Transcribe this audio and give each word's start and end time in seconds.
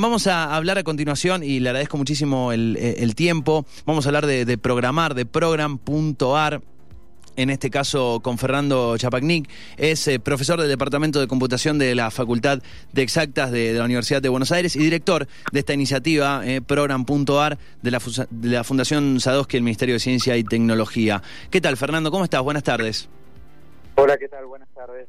Vamos 0.00 0.28
a 0.28 0.54
hablar 0.54 0.78
a 0.78 0.84
continuación, 0.84 1.42
y 1.42 1.58
le 1.58 1.70
agradezco 1.70 1.96
muchísimo 1.96 2.52
el, 2.52 2.76
el 2.76 3.16
tiempo, 3.16 3.66
vamos 3.84 4.06
a 4.06 4.10
hablar 4.10 4.26
de, 4.26 4.44
de 4.44 4.56
programar, 4.56 5.14
de 5.16 5.26
program.ar, 5.26 6.62
en 7.34 7.50
este 7.50 7.68
caso 7.68 8.20
con 8.22 8.38
Fernando 8.38 8.96
Chapacnik, 8.96 9.50
es 9.76 10.06
eh, 10.06 10.20
profesor 10.20 10.60
del 10.60 10.68
Departamento 10.68 11.18
de 11.18 11.26
Computación 11.26 11.80
de 11.80 11.96
la 11.96 12.12
Facultad 12.12 12.60
de 12.92 13.02
Exactas 13.02 13.50
de, 13.50 13.72
la 13.72 13.84
Universidad 13.84 14.22
de 14.22 14.28
Buenos 14.28 14.52
Aires 14.52 14.76
y 14.76 14.78
director 14.78 15.26
de 15.50 15.58
esta 15.58 15.74
iniciativa, 15.74 16.46
eh, 16.46 16.60
program.ar, 16.60 17.58
de 17.82 17.90
la, 17.90 18.00
de 18.30 18.48
la 18.50 18.62
Fundación 18.62 19.18
Sadowski, 19.18 19.56
el 19.56 19.64
Ministerio 19.64 19.96
de 19.96 19.98
Ciencia 19.98 20.36
y 20.36 20.44
Tecnología. 20.44 21.24
¿Qué 21.50 21.60
tal, 21.60 21.76
Fernando? 21.76 22.12
¿Cómo 22.12 22.22
estás? 22.22 22.42
Buenas 22.42 22.62
tardes. 22.62 23.08
Hola, 23.96 24.16
¿qué 24.16 24.28
tal? 24.28 24.46
Buenas 24.46 24.68
tardes. 24.76 25.08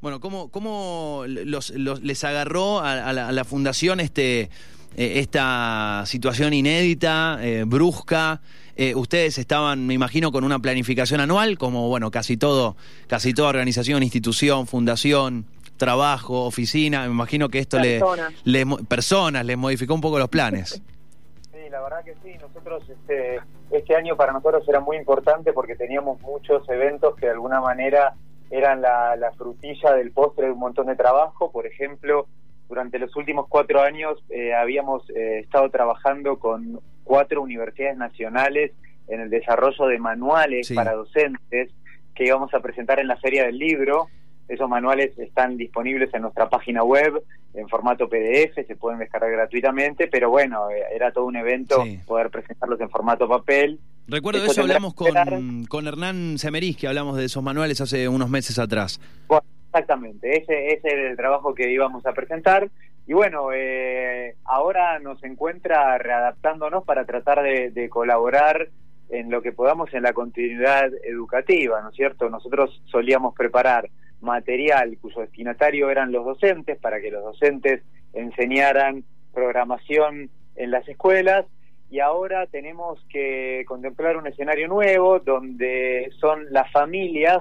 Bueno, 0.00 0.20
¿cómo, 0.20 0.48
cómo 0.50 1.24
los, 1.26 1.70
los- 1.70 2.02
les 2.02 2.22
agarró 2.24 2.80
a, 2.80 3.08
a 3.08 3.12
la, 3.12 3.28
a 3.28 3.32
la 3.32 3.44
fundación 3.44 3.98
este, 4.00 4.42
eh, 4.42 4.48
esta 4.96 6.04
situación 6.06 6.52
inédita, 6.52 7.38
eh, 7.42 7.64
brusca? 7.66 8.40
Eh, 8.76 8.94
ustedes 8.94 9.38
estaban, 9.38 9.86
me 9.88 9.94
imagino, 9.94 10.30
con 10.30 10.44
una 10.44 10.60
planificación 10.60 11.20
anual, 11.20 11.58
como 11.58 11.88
bueno, 11.88 12.12
casi 12.12 12.36
todo, 12.36 12.76
casi 13.08 13.34
toda 13.34 13.48
organización, 13.48 14.04
institución, 14.04 14.68
fundación, 14.68 15.46
trabajo, 15.76 16.44
oficina. 16.44 17.00
Me 17.06 17.10
imagino 17.12 17.48
que 17.48 17.58
esto 17.58 17.80
le, 17.80 17.98
Persona. 17.98 18.30
le 18.44 18.64
mo- 18.64 18.78
personas 18.78 19.44
les 19.44 19.56
modificó 19.58 19.94
un 19.94 20.00
poco 20.00 20.18
los 20.18 20.28
planes. 20.28 20.80
Sí, 21.50 21.70
la 21.72 21.80
verdad 21.82 22.04
que 22.04 22.14
sí. 22.22 22.34
Nosotros, 22.40 22.82
este, 22.88 23.40
este 23.72 23.94
año 23.96 24.16
para 24.16 24.32
nosotros 24.32 24.62
era 24.68 24.80
muy 24.80 24.96
importante 24.96 25.52
porque 25.52 25.74
teníamos 25.74 26.18
muchos 26.22 26.66
eventos 26.68 27.14
que 27.16 27.26
de 27.26 27.32
alguna 27.32 27.60
manera 27.60 28.14
eran 28.50 28.80
la, 28.80 29.16
la 29.16 29.32
frutilla 29.32 29.92
del 29.94 30.10
postre 30.12 30.46
de 30.46 30.52
un 30.52 30.58
montón 30.58 30.86
de 30.86 30.96
trabajo. 30.96 31.50
Por 31.52 31.66
ejemplo, 31.66 32.26
durante 32.68 32.98
los 32.98 33.14
últimos 33.16 33.46
cuatro 33.48 33.80
años 33.80 34.22
eh, 34.30 34.54
habíamos 34.54 35.08
eh, 35.10 35.40
estado 35.40 35.70
trabajando 35.70 36.38
con 36.38 36.80
cuatro 37.04 37.42
universidades 37.42 37.96
nacionales 37.96 38.72
en 39.08 39.20
el 39.20 39.30
desarrollo 39.30 39.86
de 39.86 39.98
manuales 39.98 40.66
Sí. 40.66 40.74
para 40.74 40.92
docentes 40.92 41.70
que 42.14 42.24
íbamos 42.24 42.52
a 42.52 42.60
presentar 42.60 43.00
en 43.00 43.08
la 43.08 43.16
Feria 43.16 43.44
del 43.44 43.58
Libro. 43.58 44.08
Esos 44.48 44.68
manuales 44.68 45.18
están 45.18 45.56
disponibles 45.56 46.12
en 46.14 46.22
nuestra 46.22 46.48
página 46.48 46.82
web 46.82 47.22
en 47.54 47.68
formato 47.68 48.08
PDF, 48.08 48.54
se 48.66 48.76
pueden 48.76 48.98
descargar 48.98 49.30
gratuitamente, 49.30 50.06
pero 50.08 50.30
bueno, 50.30 50.70
eh, 50.70 50.82
era 50.94 51.10
todo 51.12 51.24
un 51.26 51.36
evento 51.36 51.82
Sí. 51.84 51.98
poder 52.06 52.30
presentarlos 52.30 52.80
en 52.80 52.90
formato 52.90 53.26
papel. 53.28 53.78
Recuerdo 54.08 54.42
Eso 54.42 54.52
eso, 54.52 54.62
hablamos 54.62 54.94
con, 54.94 55.66
con 55.68 55.86
Hernán 55.86 56.38
Semerís, 56.38 56.78
que 56.78 56.88
hablamos 56.88 57.18
de 57.18 57.26
esos 57.26 57.42
manuales 57.42 57.80
hace 57.82 58.08
unos 58.08 58.30
meses 58.30 58.58
atrás. 58.58 58.98
Bueno, 59.26 59.44
exactamente, 59.66 60.34
ese, 60.34 60.68
ese 60.68 60.88
era 60.88 61.10
el 61.10 61.16
trabajo 61.16 61.54
que 61.54 61.70
íbamos 61.70 62.06
a 62.06 62.12
presentar. 62.12 62.70
Y 63.06 63.12
bueno, 63.12 63.52
eh, 63.52 64.34
ahora 64.44 64.98
nos 64.98 65.22
encuentra 65.24 65.98
readaptándonos 65.98 66.84
para 66.84 67.04
tratar 67.04 67.42
de, 67.42 67.70
de 67.70 67.88
colaborar 67.90 68.68
en 69.10 69.30
lo 69.30 69.42
que 69.42 69.52
podamos 69.52 69.92
en 69.92 70.02
la 70.02 70.14
continuidad 70.14 70.90
educativa, 71.04 71.82
¿no 71.82 71.90
es 71.90 71.96
cierto? 71.96 72.30
Nosotros 72.30 72.82
solíamos 72.86 73.34
preparar 73.34 73.90
material 74.20 74.96
cuyo 75.00 75.20
destinatario 75.20 75.90
eran 75.90 76.12
los 76.12 76.24
docentes 76.24 76.78
para 76.78 77.00
que 77.00 77.10
los 77.10 77.22
docentes 77.22 77.82
enseñaran 78.14 79.04
programación 79.32 80.30
en 80.56 80.70
las 80.70 80.88
escuelas 80.88 81.46
y 81.90 82.00
ahora 82.00 82.46
tenemos 82.46 83.02
que 83.08 83.64
contemplar 83.66 84.16
un 84.16 84.26
escenario 84.26 84.68
nuevo 84.68 85.20
donde 85.20 86.10
son 86.20 86.46
las 86.50 86.70
familias 86.70 87.38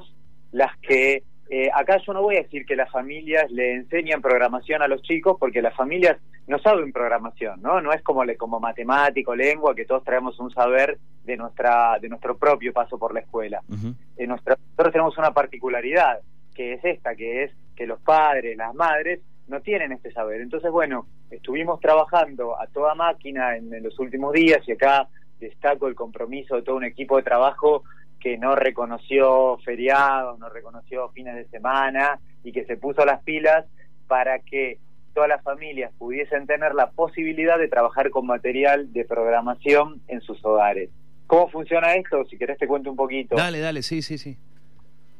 las 0.52 0.76
que 0.78 1.24
eh, 1.50 1.70
acá 1.74 1.98
yo 2.06 2.14
no 2.14 2.22
voy 2.22 2.36
a 2.36 2.44
decir 2.44 2.66
que 2.66 2.76
las 2.76 2.92
familias 2.92 3.50
le 3.52 3.74
enseñan 3.74 4.22
programación 4.22 4.82
a 4.82 4.88
los 4.88 5.02
chicos 5.02 5.38
porque 5.40 5.62
las 5.62 5.76
familias 5.76 6.18
no 6.46 6.60
saben 6.60 6.92
programación, 6.92 7.62
¿no? 7.62 7.82
No 7.82 7.94
es 7.94 8.02
como 8.02 8.26
le, 8.26 8.36
como 8.36 8.60
matemático, 8.60 9.36
lengua 9.36 9.76
que 9.76 9.86
todos 9.86 10.04
traemos 10.04 10.40
un 10.40 10.52
saber 10.52 10.98
de 11.24 11.38
nuestra 11.38 12.00
de 12.00 12.10
nuestro 12.10 12.38
propio 12.38 12.74
paso 12.74 12.98
por 12.98 13.14
la 13.14 13.22
escuela. 13.22 13.62
Ujú. 13.70 13.94
En 14.18 14.30
nuestra, 14.30 14.58
nosotros 14.58 14.92
tenemos 14.92 15.18
una 15.18 15.32
particularidad 15.32 16.20
que 16.54 16.74
es 16.74 16.84
esta, 16.84 17.16
que 17.16 17.44
es 17.44 17.52
que 17.76 17.86
los 17.86 18.02
padres, 18.02 18.58
las 18.58 18.74
madres 18.74 19.22
no 19.48 19.62
tienen 19.62 19.92
este 19.92 20.12
saber. 20.12 20.42
Entonces, 20.42 20.72
bueno, 20.72 21.08
estuvimos 21.32 21.80
trabajando 21.80 22.60
a 22.60 22.68
toda 22.68 22.96
máquina 22.96 23.56
en, 23.56 23.74
en 23.74 23.84
los 23.84 23.98
últimos 24.00 24.34
días 24.34 24.68
y 24.68 24.74
acá 24.74 25.08
destaco 25.40 25.88
el 25.88 25.96
compromiso 25.96 26.56
de 26.56 26.64
todo 26.64 26.76
un 26.76 26.86
equipo 26.86 27.18
de 27.18 27.24
trabajo 27.24 27.84
que 28.20 28.38
no 28.38 28.56
reconoció 28.56 29.58
feriados, 29.60 30.40
no 30.40 30.50
reconoció 30.50 31.10
fines 31.10 31.36
de 31.36 31.46
semana 31.46 32.20
y 32.44 32.52
que 32.52 32.66
se 32.66 32.78
puso 32.78 33.06
las 33.06 33.22
pilas 33.24 33.66
para 34.08 34.40
que 34.40 34.80
todas 35.14 35.30
las 35.30 35.44
familias 35.44 35.92
pudiesen 35.98 36.46
tener 36.46 36.76
la 36.76 36.92
posibilidad 36.92 37.58
de 37.58 37.68
trabajar 37.68 38.10
con 38.10 38.26
material 38.26 38.92
de 38.94 39.06
programación 39.06 40.02
en 40.08 40.22
sus 40.22 40.44
hogares. 40.46 40.90
¿Cómo 41.26 41.50
funciona 41.50 41.96
esto? 41.96 42.24
Si 42.26 42.38
querés 42.38 42.58
te 42.58 42.68
cuento 42.68 42.90
un 42.90 42.96
poquito. 42.96 43.36
Dale, 43.36 43.60
dale, 43.60 43.82
sí, 43.82 44.02
sí, 44.02 44.18
sí. 44.18 44.38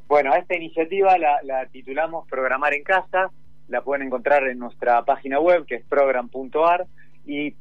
Bueno, 0.06 0.32
a 0.32 0.38
esta 0.38 0.56
iniciativa 0.56 1.18
la, 1.18 1.40
la 1.42 1.66
titulamos 1.66 2.26
Programar 2.28 2.74
en 2.74 2.82
Casa, 2.82 3.30
la 3.68 3.82
pueden 3.82 4.06
encontrar 4.06 4.46
en 4.48 4.58
nuestra 4.58 5.04
página 5.04 5.40
web 5.40 5.66
que 5.66 5.76
es 5.76 5.84
program.ar 5.84 6.86
y 7.26 7.54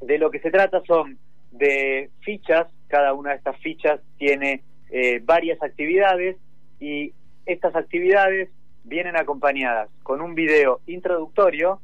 de 0.00 0.18
lo 0.18 0.30
que 0.30 0.40
se 0.40 0.50
trata 0.50 0.82
son 0.86 1.18
de 1.50 2.10
fichas, 2.20 2.66
cada 2.88 3.14
una 3.14 3.30
de 3.30 3.36
estas 3.36 3.56
fichas 3.58 4.00
tiene 4.18 4.62
eh, 4.90 5.20
varias 5.22 5.62
actividades 5.62 6.36
y 6.80 7.12
estas 7.46 7.74
actividades 7.74 8.50
vienen 8.84 9.16
acompañadas 9.16 9.88
con 10.02 10.20
un 10.20 10.34
video 10.34 10.80
introductorio. 10.86 11.80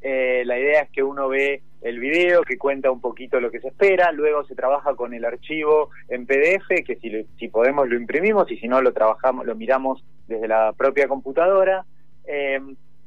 Eh, 0.00 0.42
la 0.44 0.58
idea 0.58 0.82
es 0.82 0.90
que 0.90 1.02
uno 1.02 1.28
ve 1.28 1.62
el 1.82 1.98
video 1.98 2.42
que 2.42 2.56
cuenta 2.56 2.90
un 2.90 3.00
poquito 3.00 3.40
lo 3.40 3.50
que 3.50 3.60
se 3.60 3.68
espera, 3.68 4.10
luego 4.12 4.44
se 4.44 4.54
trabaja 4.54 4.94
con 4.94 5.12
el 5.14 5.24
archivo 5.24 5.90
en 6.08 6.26
PDF, 6.26 6.66
que 6.84 6.96
si, 6.96 7.26
si 7.38 7.48
podemos 7.48 7.88
lo 7.88 7.96
imprimimos 7.96 8.50
y 8.50 8.56
si 8.56 8.68
no 8.68 8.80
lo 8.80 8.92
trabajamos, 8.92 9.46
lo 9.46 9.54
miramos 9.54 10.04
desde 10.26 10.48
la 10.48 10.72
propia 10.72 11.08
computadora 11.08 11.84
eh, 12.26 12.60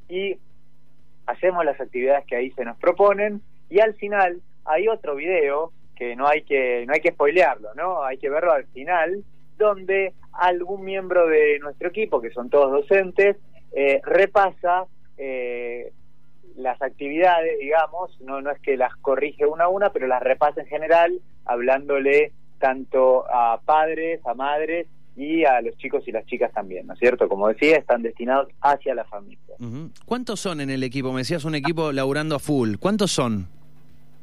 y 0.10 0.38
hacemos 1.26 1.66
las 1.66 1.80
actividades 1.80 2.26
que 2.26 2.36
ahí 2.36 2.52
se 2.52 2.66
nos 2.66 2.78
proponen 2.78 3.42
y 3.70 3.80
al 3.80 3.94
final 3.96 4.42
hay 4.66 4.88
otro 4.88 5.16
video 5.16 5.72
que 5.96 6.16
no 6.16 6.28
hay 6.28 6.44
que 6.44 6.86
no 6.86 6.94
hay 6.94 7.02
que 7.02 7.12
spoilearlo, 7.12 7.74
¿no? 7.76 8.04
Hay 8.04 8.18
que 8.18 8.30
verlo 8.30 8.52
al 8.52 8.66
final 8.68 9.24
donde 9.58 10.14
algún 10.34 10.86
miembro 10.86 11.28
de 11.28 11.58
nuestro 11.60 11.90
equipo, 11.90 12.22
que 12.22 12.30
son 12.30 12.50
todos 12.50 12.72
docentes, 12.72 13.38
eh, 13.74 14.00
repasa 14.04 14.86
eh, 15.18 15.92
las 16.56 16.82
actividades, 16.82 17.60
digamos, 17.60 18.20
no, 18.22 18.42
no 18.42 18.52
es 18.52 18.60
que 18.60 18.78
las 18.78 18.96
corrige 18.98 19.46
una 19.46 19.66
a 19.66 19.70
una, 19.70 19.92
pero 19.92 20.08
las 20.08 20.22
repasa 20.22 20.62
en 20.62 20.68
general, 20.68 21.20
hablándole 21.46 22.34
tanto 22.60 23.26
a 23.30 23.60
padres, 23.66 24.22
a 24.26 24.34
madres 24.34 24.88
y 25.18 25.44
a 25.46 25.60
los 25.62 25.76
chicos 25.78 26.08
y 26.08 26.12
las 26.12 26.26
chicas 26.28 26.54
también, 26.54 26.86
¿no 26.86 26.94
es 26.94 27.00
cierto? 27.00 27.28
Como 27.28 27.48
decía, 27.48 27.76
están 27.76 28.04
destinados 28.04 28.50
hacia 28.62 28.94
la 28.94 29.04
familia. 29.06 29.56
¿Cuántos 30.06 30.40
son 30.40 30.62
en 30.62 30.70
el 30.70 30.84
equipo? 30.84 31.12
Me 31.12 31.22
decías 31.22 31.44
un 31.44 31.56
equipo 31.56 31.92
laburando 31.92 32.36
a 32.36 32.40
full. 32.40 32.76
¿Cuántos 32.80 33.12
son? 33.12 33.48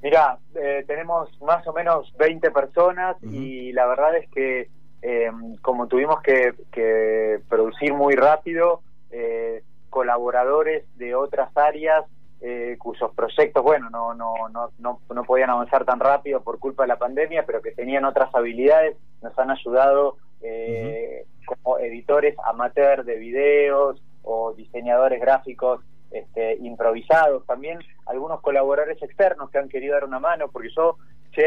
Mira, 0.02 0.38
eh, 0.54 0.84
tenemos 0.86 1.28
más 1.42 1.66
o 1.66 1.72
menos 1.72 2.14
20 2.16 2.50
personas 2.52 3.16
y 3.22 3.72
la 3.72 3.86
verdad 3.86 4.16
es 4.16 4.30
que 4.30 4.68
eh, 5.02 5.30
como 5.60 5.88
tuvimos 5.88 6.22
que, 6.22 6.54
que 6.70 7.40
producir 7.48 7.92
muy 7.92 8.14
rápido, 8.14 8.80
eh, 9.10 9.62
colaboradores 9.90 10.84
de 10.96 11.16
otras 11.16 11.54
áreas 11.56 12.04
eh, 12.40 12.76
cuyos 12.78 13.10
proyectos, 13.14 13.62
bueno, 13.62 13.88
no, 13.88 14.12
no, 14.12 14.34
no, 14.50 14.70
no, 14.78 15.00
no 15.14 15.22
podían 15.24 15.48
avanzar 15.48 15.86
tan 15.86 15.98
rápido 15.98 16.42
por 16.42 16.58
culpa 16.58 16.82
de 16.82 16.88
la 16.88 16.98
pandemia, 16.98 17.46
pero 17.46 17.62
que 17.62 17.70
tenían 17.70 18.04
otras 18.04 18.34
habilidades, 18.34 18.98
nos 19.22 19.38
han 19.38 19.50
ayudado 19.50 20.18
eh, 20.42 21.24
como 21.46 21.78
editores 21.78 22.36
amateur 22.44 23.04
de 23.04 23.16
videos 23.16 24.02
o 24.22 24.52
diseñadores 24.54 25.20
gráficos 25.20 25.80
este, 26.10 26.56
improvisados, 26.60 27.44
también 27.46 27.78
algunos 28.06 28.40
colaboradores 28.40 29.02
externos 29.02 29.50
que 29.50 29.58
han 29.58 29.68
querido 29.68 29.94
dar 29.94 30.04
una 30.04 30.20
mano, 30.20 30.48
porque 30.48 30.68
yo, 30.74 30.96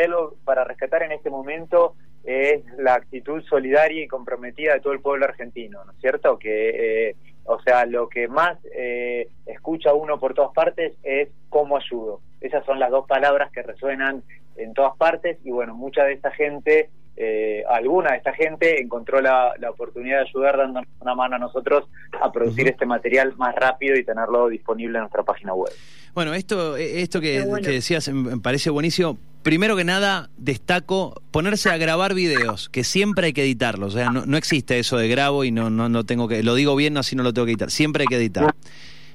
algo 0.03 0.35
para 0.43 0.65
rescatar 0.65 1.03
en 1.03 1.13
este 1.13 1.29
momento 1.29 1.95
es 2.25 2.65
la 2.77 2.95
actitud 2.95 3.41
solidaria 3.43 4.03
y 4.03 4.07
comprometida 4.07 4.73
de 4.73 4.81
todo 4.81 4.91
el 4.91 4.99
pueblo 4.99 5.25
argentino, 5.25 5.85
¿no 5.85 5.93
es 5.93 5.97
cierto? 5.99 6.37
Que, 6.37 7.09
eh, 7.09 7.15
o 7.45 7.61
sea, 7.61 7.85
lo 7.85 8.09
que 8.09 8.27
más 8.27 8.57
eh, 8.75 9.29
escucha 9.45 9.93
uno 9.93 10.19
por 10.19 10.33
todas 10.33 10.51
partes 10.53 10.97
es 11.03 11.29
cómo 11.47 11.77
ayudo. 11.77 12.19
Esas 12.41 12.65
son 12.65 12.79
las 12.79 12.91
dos 12.91 13.07
palabras 13.07 13.49
que 13.53 13.63
resuenan 13.63 14.23
en 14.57 14.73
todas 14.73 14.97
partes 14.97 15.37
y 15.45 15.51
bueno, 15.51 15.73
mucha 15.73 16.03
de 16.03 16.13
esta 16.13 16.31
gente, 16.31 16.89
eh, 17.19 17.63
alguna 17.67 18.11
de 18.11 18.17
esta 18.17 18.31
gente 18.31 18.79
encontró 18.79 19.19
la, 19.21 19.53
la 19.59 19.71
oportunidad 19.71 20.17
de 20.17 20.29
ayudar 20.29 20.57
dándonos 20.57 20.87
una 20.99 21.15
mano 21.15 21.35
a 21.35 21.39
nosotros 21.39 21.85
a 22.21 22.31
producir 22.31 22.67
este 22.67 22.85
material 22.85 23.33
más 23.37 23.55
rápido 23.55 23.97
y 23.97 24.03
tenerlo 24.03 24.47
disponible 24.49 24.99
en 24.99 25.01
nuestra 25.01 25.23
página 25.23 25.53
web. 25.53 25.73
Bueno, 26.13 26.35
esto, 26.35 26.77
eh, 26.77 27.01
esto 27.01 27.19
que, 27.19 27.39
Qué 27.39 27.45
bueno. 27.45 27.65
que 27.65 27.73
decías 27.73 28.07
me 28.09 28.27
me 28.29 28.37
parece 28.37 28.69
buenísimo. 28.69 29.17
Primero 29.41 29.75
que 29.75 29.83
nada, 29.83 30.29
destaco 30.37 31.21
ponerse 31.31 31.69
a 31.69 31.77
grabar 31.77 32.13
videos, 32.13 32.69
que 32.69 32.83
siempre 32.83 33.27
hay 33.27 33.33
que 33.33 33.43
editarlos. 33.43 33.95
O 33.95 33.97
sea, 33.97 34.11
no, 34.11 34.25
no 34.25 34.37
existe 34.37 34.77
eso 34.77 34.97
de 34.97 35.07
grabo 35.07 35.43
y 35.43 35.51
no, 35.51 35.69
no, 35.69 35.89
no 35.89 36.05
tengo 36.05 36.27
que. 36.27 36.43
Lo 36.43 36.53
digo 36.53 36.75
bien, 36.75 36.97
así 36.97 37.15
no 37.15 37.23
lo 37.23 37.33
tengo 37.33 37.45
que 37.45 37.51
editar. 37.53 37.71
Siempre 37.71 38.03
hay 38.03 38.07
que 38.07 38.17
editar. 38.17 38.53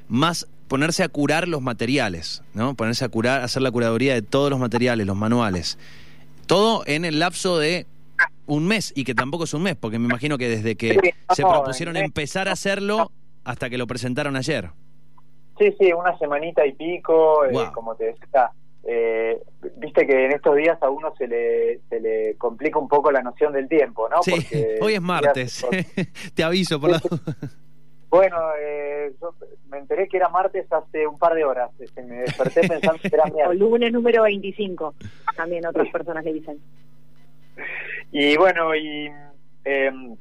Más 0.09 0.49
ponerse 0.69 1.03
a 1.03 1.09
curar 1.09 1.49
los 1.49 1.61
materiales, 1.61 2.43
¿no? 2.55 2.75
Ponerse 2.75 3.05
a 3.05 3.09
curar, 3.11 3.43
hacer 3.43 3.63
la 3.63 3.71
curaduría 3.71 4.15
de 4.15 4.23
todos 4.23 4.51
los 4.51 4.59
materiales, 4.59 5.07
los 5.07 5.17
manuales. 5.17 5.79
Todo 6.53 6.83
en 6.85 7.07
el 7.07 7.19
lapso 7.19 7.59
de 7.59 7.87
un 8.45 8.69
mes, 8.69 8.93
y 8.95 9.05
que 9.05 9.15
tampoco 9.15 9.45
es 9.45 9.55
un 9.55 9.63
mes, 9.63 9.75
porque 9.75 9.99
me 9.99 10.05
imagino 10.05 10.37
que 10.37 10.51
desde 10.51 10.77
que 10.77 11.15
se 11.31 11.43
propusieron 11.43 11.97
empezar 11.97 12.47
a 12.47 12.53
hacerlo 12.53 13.11
hasta 13.43 13.71
que 13.71 13.79
lo 13.79 13.87
presentaron 13.87 14.37
ayer. 14.37 14.69
Sí, 15.59 15.75
sí, 15.81 15.91
una 15.95 16.19
semanita 16.19 16.67
y 16.67 16.73
pico, 16.73 17.47
eh, 17.47 17.55
como 17.73 17.95
te 17.95 18.05
decía. 18.05 18.51
Eh, 18.85 19.41
viste 19.79 20.07
que 20.07 20.27
en 20.27 20.33
estos 20.33 20.55
días 20.57 20.77
a 20.83 20.91
uno 20.91 21.15
se 21.17 21.27
le, 21.27 21.81
se 21.89 22.01
le 22.01 22.35
complica 22.37 22.79
un 22.79 22.89
poco 22.89 23.11
la 23.11 23.23
noción 23.23 23.55
del 23.55 23.67
tiempo, 23.67 24.07
¿no? 24.11 24.23
Sí, 24.23 24.35
hoy 24.83 24.93
es 24.93 25.01
martes, 25.01 25.65
te 26.35 26.45
aviso 26.45 26.79
por 26.79 26.91
la... 26.91 27.01
Bueno, 28.12 28.37
eh, 28.61 29.11
yo 29.23 29.35
me 29.70 29.79
enteré 29.79 30.06
que 30.06 30.19
era 30.19 30.29
martes 30.29 30.70
hace 30.70 31.06
un 31.06 31.19
par 31.19 31.32
de 31.32 31.47
horas. 31.47 31.70
Este, 31.81 32.03
me 32.03 32.17
desperté 32.17 32.61
pensando 32.69 32.99
que 33.00 33.09
era 33.11 33.25
miércoles. 33.25 33.62
O 33.62 33.70
lunes 33.70 33.91
número 33.91 34.25
25, 34.25 34.94
también 35.35 35.64
otras 35.64 35.88
personas 35.88 36.23
le 36.23 36.35
dicen. 36.35 36.59
Y 38.11 38.37
bueno, 38.37 38.76
y 38.76 39.11
em, 39.64 40.14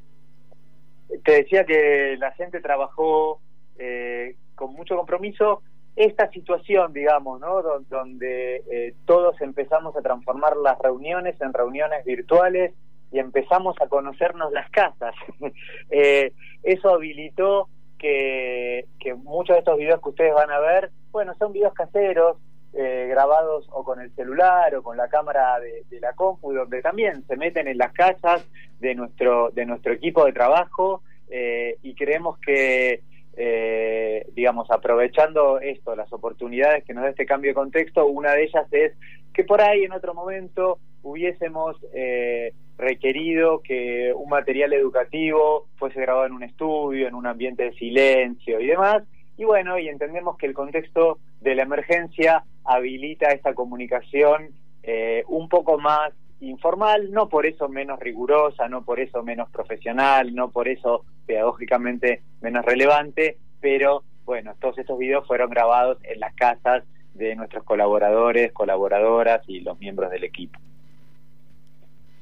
te 1.26 1.32
decía 1.34 1.66
que 1.66 2.16
la 2.18 2.32
gente 2.32 2.62
trabajó 2.62 3.42
eh, 3.78 4.38
con 4.56 4.72
mucho 4.72 4.96
compromiso. 4.96 5.62
Esta 5.98 6.30
situación, 6.32 6.94
digamos, 6.94 7.42
¿no? 7.42 7.62
donde 7.90 8.64
eh, 8.72 8.94
todos 9.04 9.42
empezamos 9.42 9.98
a 9.98 10.02
transformar 10.02 10.56
las 10.56 10.80
reuniones 10.80 11.36
en 11.42 11.52
reuniones 11.52 12.06
virtuales 12.06 12.74
y 13.12 13.20
empezamos 13.20 13.76
a 13.82 13.90
conocernos 13.90 14.54
las 14.54 14.70
casas. 14.70 15.14
eh, 15.90 16.32
eso 16.64 16.94
habilitó 16.94 17.68
que, 18.02 19.14
muchos 19.24 19.56
de 19.56 19.60
estos 19.60 19.78
videos 19.78 20.02
que 20.02 20.10
ustedes 20.10 20.34
van 20.34 20.50
a 20.50 20.60
ver, 20.60 20.90
bueno, 21.12 21.34
son 21.38 21.54
videos 21.54 21.74
caseros, 21.74 22.38
eh, 22.74 23.08
grabados 23.10 23.68
o 23.72 23.84
con 23.84 24.00
el 24.00 24.14
celular 24.16 24.74
o 24.76 24.82
con 24.82 24.98
la 24.98 25.10
cámara 25.10 25.60
de, 25.60 26.00
la 26.00 26.14
compu, 26.14 26.54
donde 26.54 26.82
también 26.82 27.24
se 27.28 27.36
meten 27.36 27.68
en 27.68 27.78
las 27.78 27.92
casas 27.94 28.46
de 28.80 28.96
nuestro, 28.96 29.52
de 29.52 29.66
nuestro 29.66 29.94
equipo 29.94 30.26
de 30.26 30.34
trabajo 30.34 31.04
eh, 31.30 31.78
y 31.84 31.94
creemos 31.94 32.40
que, 32.40 33.02
eh, 33.38 34.26
digamos, 34.34 34.72
aprovechando 34.72 35.60
esto, 35.60 35.96
las 35.96 36.12
oportunidades 36.14 36.84
que 36.86 36.94
nos 36.94 37.04
da 37.04 37.10
este 37.10 37.26
cambio 37.26 37.52
de 37.52 37.56
contexto, 37.56 38.08
una 38.08 38.32
de 38.32 38.44
ellas 38.44 38.68
es 38.72 38.94
que 39.34 39.44
por 39.44 39.62
ahí 39.62 39.84
en 39.84 39.92
otro 39.92 40.14
momento 40.14 40.80
hubiésemos 41.04 41.78
eh, 41.94 42.54
requerido 42.82 43.62
que 43.62 44.14
un 44.16 44.30
material 44.30 44.74
educativo 44.74 45.68
fuese 45.78 46.02
grabado 46.02 46.26
en 46.26 46.34
un 46.34 46.44
estudio, 46.44 47.08
en 47.08 47.16
un 47.16 47.28
ambiente 47.28 47.64
de 47.64 47.74
silencio 47.74 48.60
y 48.60 48.68
demás. 48.68 49.04
Y 49.38 49.46
bueno, 49.46 49.80
y 49.80 49.88
entendemos 49.88 50.38
que 50.38 50.48
el 50.48 50.54
contexto 50.54 51.20
de 51.40 51.56
la 51.56 51.64
emergencia 51.64 52.44
habilita 52.64 53.32
esta 53.32 53.54
comunicación 53.54 54.50
eh, 54.84 55.24
un 55.28 55.48
poco 55.48 55.80
más 55.80 56.12
informal, 56.42 57.12
no 57.12 57.30
por 57.30 57.46
eso 57.46 57.70
menos 57.70 58.00
rigurosa, 58.00 58.68
no 58.68 58.84
por 58.84 59.00
eso 59.00 59.24
menos 59.24 59.50
profesional, 59.52 60.34
no 60.34 60.50
por 60.50 60.68
eso 60.68 61.06
pedagógicamente 61.26 62.24
menos 62.42 62.66
relevante, 62.66 63.38
pero 63.60 64.04
bueno, 64.26 64.54
todos 64.60 64.78
estos 64.80 64.98
videos 64.98 65.26
fueron 65.28 65.50
grabados 65.50 65.98
en 66.04 66.20
las 66.20 66.34
casas 66.34 66.84
de 67.14 67.36
nuestros 67.36 67.64
colaboradores, 67.64 68.52
colaboradoras 68.54 69.42
y 69.48 69.60
los 69.60 69.80
miembros 69.80 70.10
del 70.10 70.24
equipo. 70.24 70.60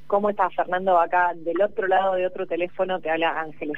¿Cómo 0.10 0.32
estás, 0.32 0.52
Fernando? 0.56 1.00
Acá 1.00 1.34
del 1.36 1.62
otro 1.62 1.86
lado 1.86 2.16
de 2.16 2.26
otro 2.26 2.48
teléfono 2.48 3.00
te 3.00 3.12
habla 3.12 3.40
Ángeles. 3.42 3.78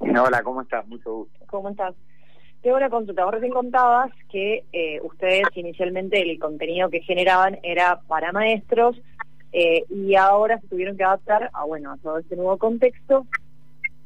Hola, 0.00 0.42
¿cómo 0.42 0.62
estás? 0.62 0.84
Mucho 0.88 1.14
gusto. 1.18 1.46
¿Cómo 1.46 1.68
estás? 1.68 1.94
Tengo 2.62 2.78
una 2.78 2.90
consulta. 2.90 3.24
Vos 3.24 3.34
recién 3.34 3.52
contabas 3.52 4.10
que 4.28 4.64
eh, 4.72 5.00
ustedes 5.04 5.44
inicialmente 5.54 6.20
el 6.20 6.36
contenido 6.40 6.90
que 6.90 6.98
generaban 6.98 7.60
era 7.62 8.00
para 8.08 8.32
maestros 8.32 9.00
eh, 9.52 9.84
y 9.88 10.16
ahora 10.16 10.58
se 10.58 10.66
tuvieron 10.66 10.96
que 10.96 11.04
adaptar 11.04 11.48
a, 11.52 11.64
bueno, 11.64 11.92
a 11.92 11.96
todo 11.98 12.18
este 12.18 12.34
nuevo 12.34 12.58
contexto 12.58 13.24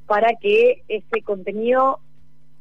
para 0.07 0.35
que 0.35 0.83
ese 0.89 1.23
contenido 1.23 2.01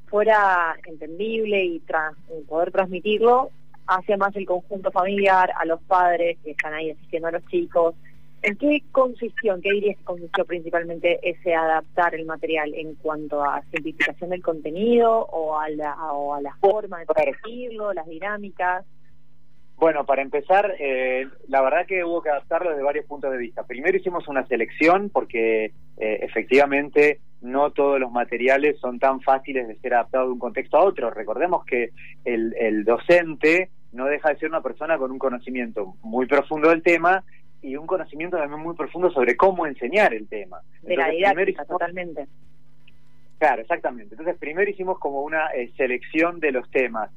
fuera 0.06 0.78
entendible 0.86 1.66
y, 1.66 1.76
y 1.76 2.42
poder 2.48 2.72
transmitirlo 2.72 3.52
hacia 3.88 4.16
más 4.16 4.34
el 4.38 4.46
conjunto 4.46 4.90
familiar, 4.92 5.52
a 5.58 5.66
los 5.66 5.82
padres 5.82 6.38
que 6.46 6.52
están 6.52 6.74
ahí 6.74 6.92
asistiendo 6.92 7.28
a 7.28 7.32
los 7.32 7.46
chicos, 7.48 7.94
¿En 8.48 8.56
qué 8.56 8.82
consistió, 8.94 9.60
qué 9.62 9.74
dirías 9.74 9.98
que 9.98 10.06
consistió 10.06 10.46
principalmente 10.46 11.20
ese 11.22 11.54
adaptar 11.54 12.16
el 12.16 12.26
material 12.26 12.74
en 12.76 12.96
cuanto 12.96 13.44
a 13.44 13.62
simplificación 13.74 14.30
del 14.30 14.42
contenido 14.42 15.26
o 15.26 15.60
a 15.60 15.68
la, 15.68 15.94
o 16.14 16.34
a 16.34 16.40
la 16.40 16.56
forma 16.62 17.00
de 17.00 17.08
compartirlo, 17.08 17.92
las 17.92 18.08
dinámicas? 18.08 18.86
Bueno, 19.76 20.06
para 20.06 20.22
empezar, 20.22 20.76
eh, 20.80 21.28
la 21.50 21.62
verdad 21.62 21.86
que 21.86 22.06
hubo 22.06 22.22
que 22.22 22.30
adaptarlo 22.30 22.70
desde 22.70 22.84
varios 22.84 23.06
puntos 23.06 23.34
de 23.34 23.38
vista. 23.38 23.64
Primero 23.64 23.98
hicimos 23.98 24.30
una 24.30 24.48
selección 24.48 25.10
porque 25.10 25.66
eh, 25.66 25.72
efectivamente 25.98 27.20
no 27.42 27.72
todos 27.72 28.00
los 28.00 28.14
materiales 28.14 28.80
son 28.80 28.98
tan 28.98 29.20
fáciles 29.20 29.68
de 29.68 29.76
ser 29.76 29.94
adaptados 29.94 30.30
de 30.30 30.34
un 30.34 30.40
contexto 30.40 30.78
a 30.78 30.86
otro. 30.86 31.10
Recordemos 31.10 31.66
que 31.66 31.90
el 32.24 32.86
docente 32.86 33.72
no 33.92 34.06
deja 34.06 34.30
de 34.30 34.38
ser 34.38 34.50
una 34.50 34.62
persona 34.62 34.98
con 34.98 35.12
un 35.12 35.20
conocimiento 35.20 35.96
muy 36.02 36.28
profundo 36.28 36.70
del 36.70 36.82
tema 36.82 37.24
y 37.62 37.76
un 37.76 37.88
conocimiento 37.88 38.38
también 38.38 38.62
muy 38.62 38.76
profundo 38.76 39.10
sobre 39.12 39.36
cómo 39.36 39.66
enseñar 39.66 40.14
el 40.14 40.28
tema. 40.28 40.62
De 40.82 40.96
la 40.96 41.10
didáctica, 41.10 41.66
totalmente. 41.66 42.28
Claro, 43.38 43.62
exactamente. 43.62 44.16
Entonces, 44.16 44.36
primero 44.38 44.70
hicimos 44.70 44.98
como 45.00 45.22
una 45.22 45.48
eh, 45.48 45.72
selección 45.78 46.40
de 46.40 46.52
los 46.52 46.70
temas. 46.72 47.12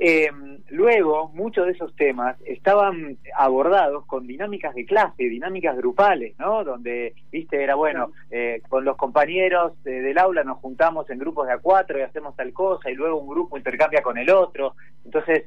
Eh, 0.00 0.30
luego, 0.68 1.30
muchos 1.34 1.66
de 1.66 1.72
esos 1.72 1.94
temas 1.96 2.36
estaban 2.46 3.18
abordados 3.36 4.06
con 4.06 4.28
dinámicas 4.28 4.72
de 4.76 4.86
clase, 4.86 5.24
dinámicas 5.24 5.76
grupales, 5.76 6.38
¿no? 6.38 6.62
Donde, 6.62 7.14
viste, 7.32 7.60
era 7.60 7.74
bueno, 7.74 8.12
eh, 8.30 8.62
con 8.68 8.84
los 8.84 8.96
compañeros 8.96 9.72
del 9.82 10.16
aula 10.18 10.44
nos 10.44 10.58
juntamos 10.58 11.10
en 11.10 11.18
grupos 11.18 11.48
de 11.48 11.54
a 11.54 11.58
cuatro 11.58 11.98
y 11.98 12.02
hacemos 12.02 12.36
tal 12.36 12.52
cosa, 12.52 12.90
y 12.90 12.94
luego 12.94 13.18
un 13.18 13.28
grupo 13.28 13.58
intercambia 13.58 14.02
con 14.02 14.18
el 14.18 14.30
otro. 14.30 14.76
Entonces, 15.04 15.46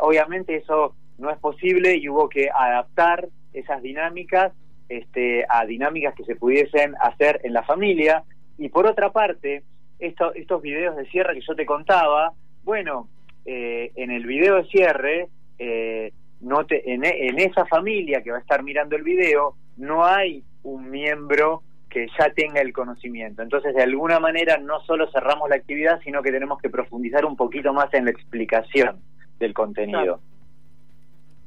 obviamente 0.00 0.56
eso 0.56 0.94
no 1.18 1.30
es 1.30 1.38
posible 1.38 1.96
y 1.96 2.08
hubo 2.08 2.28
que 2.28 2.48
adaptar 2.50 3.28
esas 3.58 3.82
dinámicas 3.82 4.52
este, 4.88 5.44
a 5.48 5.64
dinámicas 5.66 6.14
que 6.14 6.24
se 6.24 6.36
pudiesen 6.36 6.94
hacer 7.00 7.40
en 7.44 7.52
la 7.52 7.64
familia. 7.64 8.22
Y 8.58 8.68
por 8.68 8.86
otra 8.86 9.10
parte, 9.10 9.64
estos 9.98 10.62
videos 10.62 10.96
de 10.96 11.06
cierre 11.06 11.34
que 11.34 11.44
yo 11.46 11.54
te 11.54 11.66
contaba, 11.66 12.32
bueno, 12.62 13.08
eh, 13.44 13.92
en 13.96 14.10
el 14.10 14.26
video 14.26 14.56
de 14.56 14.64
cierre, 14.66 15.28
eh, 15.58 16.12
no 16.40 16.66
te, 16.66 16.92
en, 16.92 17.04
en 17.04 17.38
esa 17.38 17.66
familia 17.66 18.22
que 18.22 18.30
va 18.30 18.38
a 18.38 18.40
estar 18.40 18.62
mirando 18.62 18.96
el 18.96 19.02
video, 19.02 19.56
no 19.76 20.04
hay 20.04 20.44
un 20.62 20.90
miembro 20.90 21.62
que 21.88 22.06
ya 22.18 22.30
tenga 22.30 22.60
el 22.60 22.72
conocimiento. 22.72 23.42
Entonces, 23.42 23.74
de 23.74 23.82
alguna 23.82 24.20
manera, 24.20 24.58
no 24.58 24.80
solo 24.80 25.10
cerramos 25.10 25.48
la 25.48 25.56
actividad, 25.56 26.00
sino 26.04 26.22
que 26.22 26.30
tenemos 26.30 26.60
que 26.60 26.68
profundizar 26.68 27.24
un 27.24 27.36
poquito 27.36 27.72
más 27.72 27.92
en 27.94 28.04
la 28.04 28.10
explicación 28.10 29.00
del 29.38 29.54
contenido. 29.54 30.20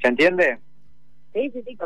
¿Se 0.02 0.08
entiende? 0.08 0.60
Sí, 1.34 1.52
sí, 1.54 1.64
sí, 1.64 1.78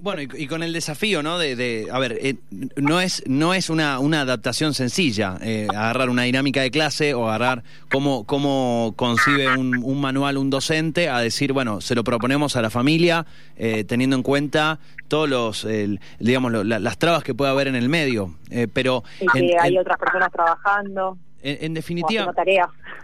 Bueno, 0.00 0.22
y, 0.22 0.46
con 0.46 0.62
el 0.62 0.72
desafío, 0.72 1.22
¿no? 1.22 1.36
De, 1.38 1.88
a 1.90 1.98
ver, 1.98 2.16
eh, 2.20 2.36
no 2.76 3.00
es 3.00 3.24
no 3.26 3.52
es 3.52 3.68
una, 3.68 3.98
una 3.98 4.20
adaptación 4.20 4.72
sencilla, 4.72 5.36
eh, 5.42 5.66
agarrar 5.68 6.10
una 6.10 6.22
dinámica 6.22 6.62
de 6.62 6.70
clase 6.70 7.12
o 7.12 7.26
agarrar 7.26 7.64
cómo, 7.90 8.24
cómo 8.24 8.94
concibe 8.96 9.56
un, 9.56 10.00
manual 10.00 10.38
un 10.38 10.48
docente 10.48 11.08
a 11.08 11.18
decir, 11.18 11.52
bueno, 11.52 11.80
se 11.80 11.96
lo 11.96 12.04
proponemos 12.04 12.54
a 12.54 12.62
la 12.62 12.70
familia, 12.70 13.26
eh, 13.56 13.82
teniendo 13.82 14.14
en 14.14 14.22
cuenta 14.22 14.78
todos 15.08 15.28
los, 15.28 15.66
digamos, 16.20 16.52
las 16.64 16.98
trabas 16.98 17.24
que 17.24 17.34
puede 17.34 17.50
haber 17.50 17.66
en 17.66 17.74
el 17.74 17.88
medio. 17.88 18.34
pero 18.72 19.02
y 19.20 19.26
que 19.26 19.56
hay 19.60 19.76
otras 19.76 19.98
personas 19.98 20.30
trabajando. 20.30 21.18
En, 21.44 21.74
definitiva. 21.74 22.32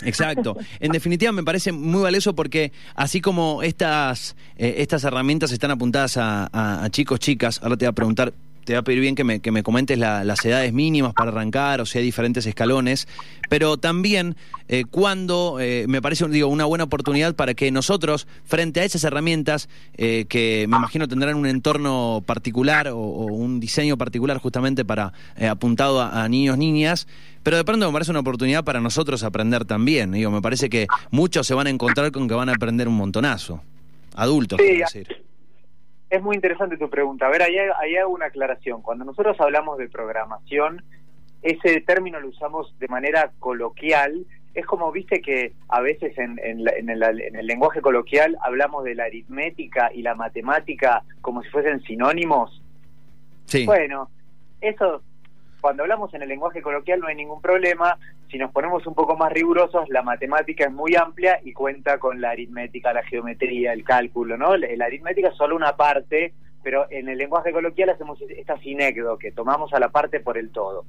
Exacto. 0.02 0.56
En 0.80 0.92
definitiva, 0.92 1.30
me 1.32 1.44
parece 1.44 1.72
muy 1.72 2.02
valioso 2.02 2.34
porque 2.34 2.72
así 2.94 3.20
como 3.20 3.62
estas, 3.62 4.34
eh, 4.56 4.76
estas 4.78 5.04
herramientas 5.04 5.52
están 5.52 5.70
apuntadas 5.70 6.16
a, 6.16 6.88
chicos, 6.90 7.20
chicas, 7.20 7.60
ahora 7.62 7.76
te 7.76 7.84
voy 7.84 7.90
a 7.90 7.92
preguntar 7.92 8.32
te 8.64 8.74
va 8.74 8.80
a 8.80 8.82
pedir 8.82 9.00
bien 9.00 9.14
que 9.14 9.24
me, 9.24 9.40
que 9.40 9.50
me 9.50 9.62
comentes 9.62 9.98
las 9.98 10.44
edades 10.44 10.72
mínimas 10.72 11.12
para 11.14 11.30
arrancar, 11.30 11.80
o 11.80 11.86
si 11.86 11.98
hay 11.98 12.04
diferentes 12.04 12.46
escalones, 12.46 13.08
pero 13.48 13.76
también 13.76 14.36
eh, 14.68 14.84
cuando 14.88 15.58
eh, 15.60 15.86
me 15.88 16.00
parece 16.00 16.28
digo, 16.28 16.48
una 16.48 16.64
buena 16.64 16.84
oportunidad 16.84 17.34
para 17.34 17.54
que 17.54 17.70
nosotros, 17.72 18.28
frente 18.44 18.80
a 18.80 18.84
esas 18.84 19.02
herramientas 19.02 19.68
eh, 19.96 20.26
que 20.28 20.66
me 20.68 20.76
imagino 20.76 21.08
tendrán 21.08 21.34
un 21.34 21.46
entorno 21.46 22.22
particular 22.24 22.88
o, 22.88 22.96
un 22.96 23.58
diseño 23.58 23.96
particular 23.96 24.38
justamente 24.38 24.84
para 24.84 25.12
apuntado 25.48 26.00
a, 26.00 26.28
niños, 26.28 26.58
niñas, 26.58 27.08
pero 27.42 27.56
de 27.56 27.64
pronto 27.64 27.86
me 27.86 27.92
parece 27.92 28.10
una 28.10 28.20
oportunidad 28.20 28.64
para 28.64 28.80
nosotros 28.80 29.24
aprender 29.24 29.64
también. 29.64 30.12
Digo, 30.12 30.30
me 30.30 30.42
parece 30.42 30.68
que 30.68 30.86
muchos 31.10 31.46
se 31.46 31.54
van 31.54 31.66
a 31.66 31.70
encontrar 31.70 32.12
con 32.12 32.28
que 32.28 32.34
van 32.34 32.48
a 32.48 32.52
aprender 32.52 32.86
un 32.86 32.94
montonazo. 32.94 33.62
Adultos, 34.14 34.58
quiero 34.58 34.84
decir. 34.86 35.29
Es 36.10 36.20
muy 36.22 36.34
interesante 36.34 36.76
tu 36.76 36.90
pregunta. 36.90 37.26
A 37.26 37.30
ver, 37.30 37.42
ahí, 37.42 37.56
hay 37.56 37.96
hago 37.96 38.12
una 38.12 38.26
aclaración. 38.26 38.82
Cuando 38.82 39.04
nosotros 39.04 39.40
hablamos 39.40 39.78
de 39.78 39.88
programación, 39.88 40.82
ese 41.40 41.80
término 41.82 42.18
lo 42.18 42.28
usamos 42.28 42.76
de 42.80 42.88
manera 42.88 43.30
coloquial. 43.38 44.26
es 44.54 44.66
como, 44.66 44.90
viste 44.90 45.22
que 45.22 45.52
a 45.68 45.80
veces 45.80 46.18
en, 46.18 46.38
en, 46.42 46.90
el, 46.90 47.46
lenguaje 47.46 47.80
coloquial 47.80 48.36
hablamos 48.42 48.82
de 48.82 48.96
la 48.96 49.04
aritmética 49.04 49.90
y 49.94 50.02
la 50.02 50.16
matemática 50.16 51.04
como 51.20 51.42
si 51.42 51.48
fuesen 51.50 51.80
sinónimos. 51.82 52.60
Sí. 53.44 53.64
Bueno, 53.64 54.10
eso, 54.60 55.02
cuando 55.60 55.84
hablamos 55.84 56.12
en 56.14 56.22
el 56.22 56.28
lenguaje 56.28 56.60
coloquial 56.60 57.00
no 57.00 57.06
hay 57.06 57.14
ningún 57.14 57.40
problema. 57.40 57.98
Si 58.30 58.38
nos 58.38 58.52
ponemos 58.52 58.86
un 58.86 58.94
poco 58.94 59.16
más 59.16 59.32
rigurosos, 59.32 59.88
la 59.88 60.02
matemática 60.02 60.64
es 60.64 60.72
muy 60.72 60.94
amplia 60.94 61.40
y 61.42 61.52
cuenta 61.52 61.98
con 61.98 62.20
la 62.20 62.30
aritmética, 62.30 62.92
la 62.92 63.02
geometría, 63.02 63.72
el 63.72 63.82
cálculo, 63.82 64.36
¿no? 64.36 64.56
La, 64.56 64.84
aritmética 64.84 65.28
es 65.28 65.36
solo 65.36 65.56
una 65.56 65.74
parte, 65.74 66.32
pero 66.62 66.86
en 66.90 67.08
el 67.08 67.18
lenguaje 67.18 67.50
coloquial 67.50 67.90
hacemos 67.90 68.20
esta 68.22 68.56
sinécdo, 68.58 69.18
que 69.18 69.32
tomamos 69.32 69.72
a 69.72 69.80
la 69.80 69.88
parte 69.88 70.20
por 70.20 70.38
el 70.38 70.50
todo. 70.50 70.84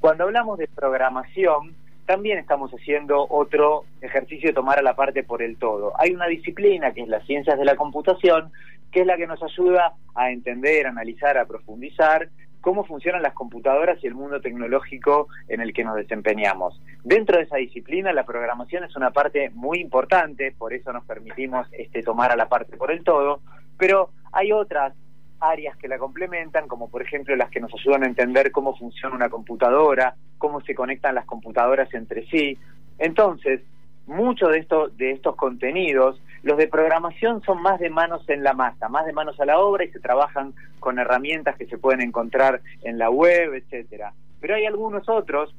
Cuando 0.00 0.24
hablamos 0.24 0.58
de 0.58 0.66
programación, 0.66 1.76
también 2.06 2.38
estamos 2.38 2.72
haciendo 2.72 3.24
otro 3.28 3.84
ejercicio 4.00 4.48
de 4.48 4.54
tomar 4.54 4.80
a 4.80 4.82
la 4.82 4.96
parte 4.96 5.22
por 5.22 5.42
el 5.42 5.58
todo. 5.58 5.92
Hay 5.96 6.10
una 6.10 6.26
disciplina 6.26 6.92
que 6.92 7.02
es 7.02 7.08
las 7.08 7.24
ciencias 7.24 7.56
de 7.56 7.64
la 7.64 7.76
computación, 7.76 8.50
que 8.90 9.02
es 9.02 9.06
la 9.06 9.16
que 9.16 9.28
nos 9.28 9.40
ayuda 9.44 9.94
a 10.16 10.32
entender, 10.32 10.88
analizar, 10.88 11.38
a 11.38 11.44
profundizar 11.44 12.28
cómo 12.60 12.84
funcionan 12.84 13.22
las 13.22 13.34
computadoras 13.34 14.02
y 14.02 14.06
el 14.06 14.14
mundo 14.14 14.40
tecnológico 14.40 15.28
en 15.48 15.60
el 15.60 15.72
que 15.72 15.84
nos 15.84 15.96
desempeñamos. 15.96 16.80
Dentro 17.04 17.38
de 17.38 17.44
esa 17.44 17.56
disciplina, 17.56 18.12
la 18.12 18.24
programación 18.24 18.84
es 18.84 18.96
una 18.96 19.10
parte 19.10 19.50
muy 19.50 19.80
importante, 19.80 20.54
por 20.56 20.72
eso 20.72 20.92
nos 20.92 21.04
permitimos 21.04 21.66
este, 21.72 22.02
tomar 22.02 22.30
a 22.30 22.36
la 22.36 22.48
parte 22.48 22.76
por 22.76 22.90
el 22.90 23.02
todo, 23.02 23.40
pero 23.78 24.10
hay 24.32 24.52
otras 24.52 24.94
áreas 25.40 25.76
que 25.78 25.88
la 25.88 25.98
complementan, 25.98 26.68
como 26.68 26.90
por 26.90 27.02
ejemplo 27.02 27.34
las 27.34 27.50
que 27.50 27.60
nos 27.60 27.72
ayudan 27.72 28.02
a 28.02 28.06
entender 28.06 28.52
cómo 28.52 28.76
funciona 28.76 29.16
una 29.16 29.30
computadora, 29.30 30.14
cómo 30.38 30.60
se 30.60 30.74
conectan 30.74 31.14
las 31.14 31.24
computadoras 31.24 31.92
entre 31.94 32.26
sí. 32.26 32.58
Entonces, 32.98 33.62
muchos 34.06 34.50
de, 34.50 34.58
estos 34.58 34.96
de 34.98 35.12
estos 35.12 35.36
contenidos, 35.36 36.20
los 36.42 36.56
de 36.56 36.68
programación 36.68 37.42
son 37.42 37.62
más 37.62 37.78
de 37.80 37.90
manos 37.90 38.26
en 38.28 38.42
la 38.42 38.54
masa, 38.54 38.88
más 38.88 39.04
de 39.06 39.12
manos 39.12 39.38
a 39.40 39.44
la 39.44 39.58
obra 39.58 39.84
y 39.84 39.90
se 39.90 40.00
trabajan 40.00 40.54
con 40.78 40.98
herramientas 40.98 41.56
que 41.56 41.66
se 41.66 41.78
pueden 41.78 42.00
encontrar 42.00 42.60
en 42.82 42.98
la 42.98 43.10
web, 43.10 43.54
etcétera. 43.54 44.12
Pero 44.40 44.54
hay 44.54 44.64
algunos 44.64 45.08
otros 45.08 45.54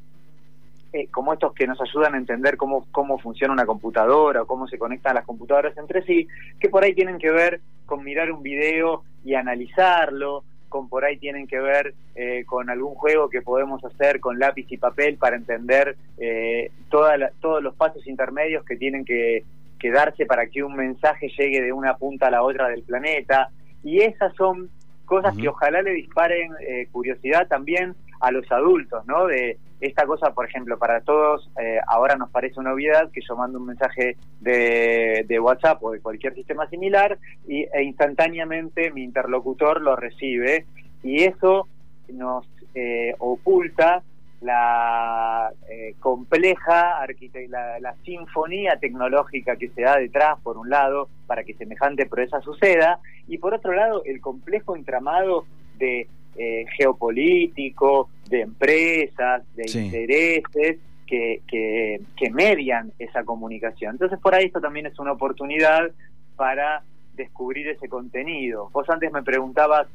eh, 0.94 1.08
como 1.10 1.34
estos 1.34 1.54
que 1.54 1.68
nos 1.68 1.80
ayudan 1.80 2.16
a 2.16 2.18
entender 2.18 2.58
cómo, 2.58 2.86
cómo 2.92 3.20
funciona 3.20 3.54
una 3.54 3.66
computadora 3.66 4.42
o 4.42 4.48
cómo 4.48 4.68
se 4.68 4.78
conectan 4.78 5.16
las 5.16 5.26
computadoras 5.26 5.78
entre 5.78 6.04
sí, 6.04 6.28
que 6.60 6.70
por 6.70 6.84
ahí 6.84 6.94
tienen 6.94 7.18
que 7.18 7.32
ver 7.32 7.62
con 7.86 8.04
mirar 8.04 8.32
un 8.32 8.42
video 8.42 9.04
y 9.24 9.36
analizarlo, 9.36 10.44
con 10.68 10.90
por 10.90 11.06
ahí 11.06 11.18
tienen 11.18 11.48
que 11.48 11.60
ver 11.60 11.94
eh, 12.16 12.44
con 12.46 12.70
algún 12.70 12.96
juego 12.96 13.30
que 13.30 13.42
podemos 13.42 13.84
hacer 13.86 14.20
con 14.20 14.40
lápiz 14.40 14.66
y 14.70 14.78
papel 14.78 15.18
para 15.18 15.36
entender 15.36 15.96
eh, 16.18 16.72
toda 16.90 17.32
todos 17.40 17.62
los 17.62 17.76
pasos 17.76 18.08
intermedios 18.08 18.66
que 18.66 18.78
tienen 18.78 19.06
que, 19.06 19.44
que 19.82 19.90
darse 19.90 20.28
para 20.28 20.46
que 20.46 20.64
un 20.64 20.76
mensaje 20.76 21.28
llegue 21.38 21.62
de 21.62 21.74
una 21.74 21.98
punta 21.98 22.28
a 22.28 22.32
la 22.32 22.44
otra 22.44 22.68
del 22.68 22.84
planeta. 22.84 23.50
Y 23.84 24.02
esas 24.02 24.34
son 24.36 24.70
cosas 25.06 25.36
que 25.36 25.50
ojalá 25.50 25.82
le 25.82 25.92
disparen 25.92 26.52
eh, 26.62 26.88
curiosidad 26.92 27.48
también 27.48 27.96
a 28.22 28.32
los 28.32 28.50
adultos, 28.52 29.06
¿no? 29.08 29.26
De 29.26 29.58
esta 29.82 30.06
cosa, 30.06 30.32
por 30.34 30.48
ejemplo, 30.48 30.78
para 30.78 31.02
todos 31.02 31.50
eh, 31.60 31.80
ahora 31.88 32.16
nos 32.16 32.30
parece 32.30 32.60
una 32.60 32.74
obviedad 32.74 33.10
que 33.12 33.22
yo 33.28 33.36
mando 33.36 33.58
un 33.58 33.66
mensaje 33.66 34.16
de, 34.40 35.26
de 35.28 35.40
WhatsApp 35.40 35.84
o 35.84 35.92
de 35.92 36.00
cualquier 36.00 36.36
sistema 36.36 36.70
similar 36.70 37.18
y, 37.48 37.64
e 37.74 37.84
instantáneamente 37.84 38.92
mi 38.92 39.04
interlocutor 39.04 39.82
lo 39.82 39.96
recibe 39.96 40.66
y 41.02 41.24
eso 41.24 41.68
nos 42.14 42.48
eh, 42.76 43.16
oculta 43.18 44.04
la 44.42 45.54
eh, 45.70 45.96
compleja 46.00 47.06
la, 47.48 47.80
la, 47.80 47.96
sinfonía 48.04 48.78
tecnológica 48.80 49.56
que 49.56 49.70
se 49.70 49.84
da 49.84 49.98
detrás, 49.98 50.40
por 50.42 50.58
un 50.58 50.70
lado, 50.70 51.10
para 51.28 51.44
que 51.44 51.54
semejante 51.54 52.08
proeza 52.08 52.42
suceda, 52.42 53.00
y 53.28 53.38
por 53.38 53.54
otro 53.54 53.72
lado, 53.72 54.04
el 54.04 54.20
complejo 54.20 54.76
entramado 54.76 55.46
de 55.78 56.08
eh, 56.36 56.66
geopolítico, 56.76 58.10
de 58.30 58.42
empresas, 58.42 59.44
de 59.56 59.80
intereses 59.80 60.80
que, 61.06 61.42
que, 61.48 62.32
median 62.32 62.94
esa 62.98 63.26
comunicación. 63.26 63.92
Entonces, 63.92 64.18
por 64.20 64.34
ahí 64.34 64.46
esto 64.46 64.62
también 64.62 64.86
es 64.86 64.98
una 64.98 65.12
oportunidad 65.12 65.92
para 66.38 66.84
descubrir 67.14 67.68
ese 67.68 67.90
contenido. 67.90 68.70
Vos 68.72 68.90
antes 68.90 69.12
me 69.12 69.22
preguntabas 69.22 69.88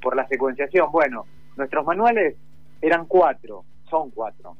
por 0.00 0.16
la 0.16 0.26
secuenciación. 0.26 0.90
Bueno, 0.90 1.26
nuestros 1.56 1.84
manuales 1.84 2.34
eran 2.80 3.04
cuatro, 3.04 3.64
son 3.94 4.10
cuatro. 4.10 4.56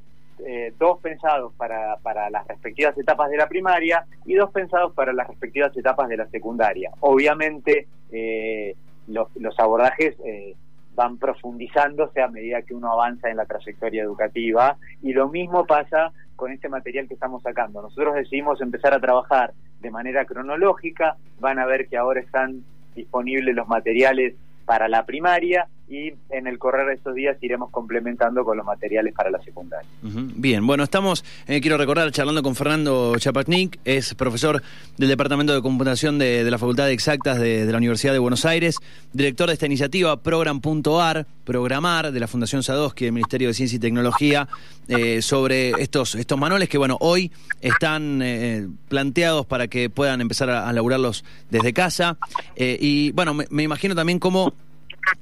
Eh, 0.46 0.72
dos 0.78 1.00
pensados 1.00 1.52
para, 1.54 1.96
para 2.02 2.30
las 2.30 2.46
respectivas 2.46 2.96
etapas 2.96 3.30
de 3.30 3.36
la 3.36 3.48
primaria 3.48 4.04
y 4.24 4.34
dos 4.34 4.50
pensados 4.50 4.92
para 4.92 5.12
las 5.12 5.26
respectivas 5.26 5.76
etapas 5.76 6.08
de 6.08 6.16
la 6.16 6.26
secundaria. 6.28 6.92
Obviamente, 7.00 7.88
eh, 8.12 8.76
los, 9.08 9.28
los, 9.36 9.58
abordajes 9.58 10.14
eh, 10.24 10.54
van 10.94 11.18
profundizándose 11.18 12.22
a 12.22 12.28
medida 12.28 12.62
que 12.62 12.74
uno 12.74 12.92
avanza 12.92 13.28
en 13.28 13.38
la 13.38 13.46
trayectoria 13.46 14.04
educativa 14.04 14.76
y 15.02 15.12
lo 15.12 15.28
mismo 15.28 15.66
pasa 15.66 16.12
con 16.36 16.52
este 16.52 16.68
material 16.68 17.08
que 17.08 17.14
estamos 17.14 17.42
sacando. 17.42 17.82
Nosotros 17.82 18.14
decidimos 18.14 18.60
empezar 18.60 18.94
a 18.94 19.00
trabajar 19.00 19.52
de 19.80 19.90
manera 19.90 20.24
cronológica, 20.24 21.16
van 21.40 21.58
a 21.58 21.66
ver 21.66 21.88
que 21.88 21.96
ahora 21.96 22.20
están 22.20 22.64
disponibles 22.94 23.54
los 23.54 23.66
materiales 23.66 24.34
para 24.64 24.88
la 24.88 25.04
primaria 25.04 25.68
y 25.88 26.14
en 26.30 26.46
el 26.46 26.58
correr 26.58 26.86
de 26.86 26.94
estos 26.94 27.14
días 27.14 27.36
iremos 27.42 27.70
complementando 27.70 28.42
con 28.42 28.56
los 28.56 28.64
materiales 28.64 29.12
para 29.14 29.30
la 29.30 29.42
secundaria. 29.42 29.88
Bien, 30.02 30.66
bueno, 30.66 30.82
estamos, 30.82 31.24
eh, 31.46 31.60
quiero 31.60 31.76
recordar, 31.76 32.10
charlando 32.10 32.42
con 32.42 32.54
Fernando 32.54 33.14
Chapatnik, 33.18 33.78
es 33.84 34.14
profesor 34.14 34.62
del 34.96 35.08
Departamento 35.08 35.54
de 35.54 35.60
Computación 35.60 36.18
de, 36.18 36.50
la 36.50 36.56
Facultad 36.56 36.86
de 36.86 36.92
Exactas 36.92 37.38
de, 37.38 37.70
la 37.70 37.76
Universidad 37.76 38.14
de 38.14 38.18
Buenos 38.18 38.46
Aires, 38.46 38.78
director 39.12 39.48
de 39.48 39.54
esta 39.54 39.66
iniciativa, 39.66 40.16
Program.ar, 40.22 41.26
Programar, 41.44 42.12
de 42.12 42.20
la 42.20 42.28
Fundación 42.28 42.62
Sadowski 42.62 43.04
del 43.04 43.12
Ministerio 43.12 43.48
de 43.48 43.54
Ciencia 43.54 43.76
y 43.76 43.80
Tecnología, 43.80 44.48
eh, 44.88 45.20
sobre 45.20 45.70
estos, 45.82 46.14
estos 46.14 46.38
manuales 46.38 46.70
que, 46.70 46.78
bueno, 46.78 46.96
hoy 47.00 47.30
están 47.60 48.22
eh, 48.22 48.66
planteados 48.88 49.44
para 49.44 49.68
que 49.68 49.90
puedan 49.90 50.22
empezar 50.22 50.48
a, 50.48 50.70
elaborarlos 50.70 51.24
desde 51.50 51.74
casa. 51.74 52.16
y, 52.56 53.12
bueno, 53.12 53.34
me 53.34 53.62
imagino 53.62 53.94
también 53.94 54.18
cómo 54.18 54.54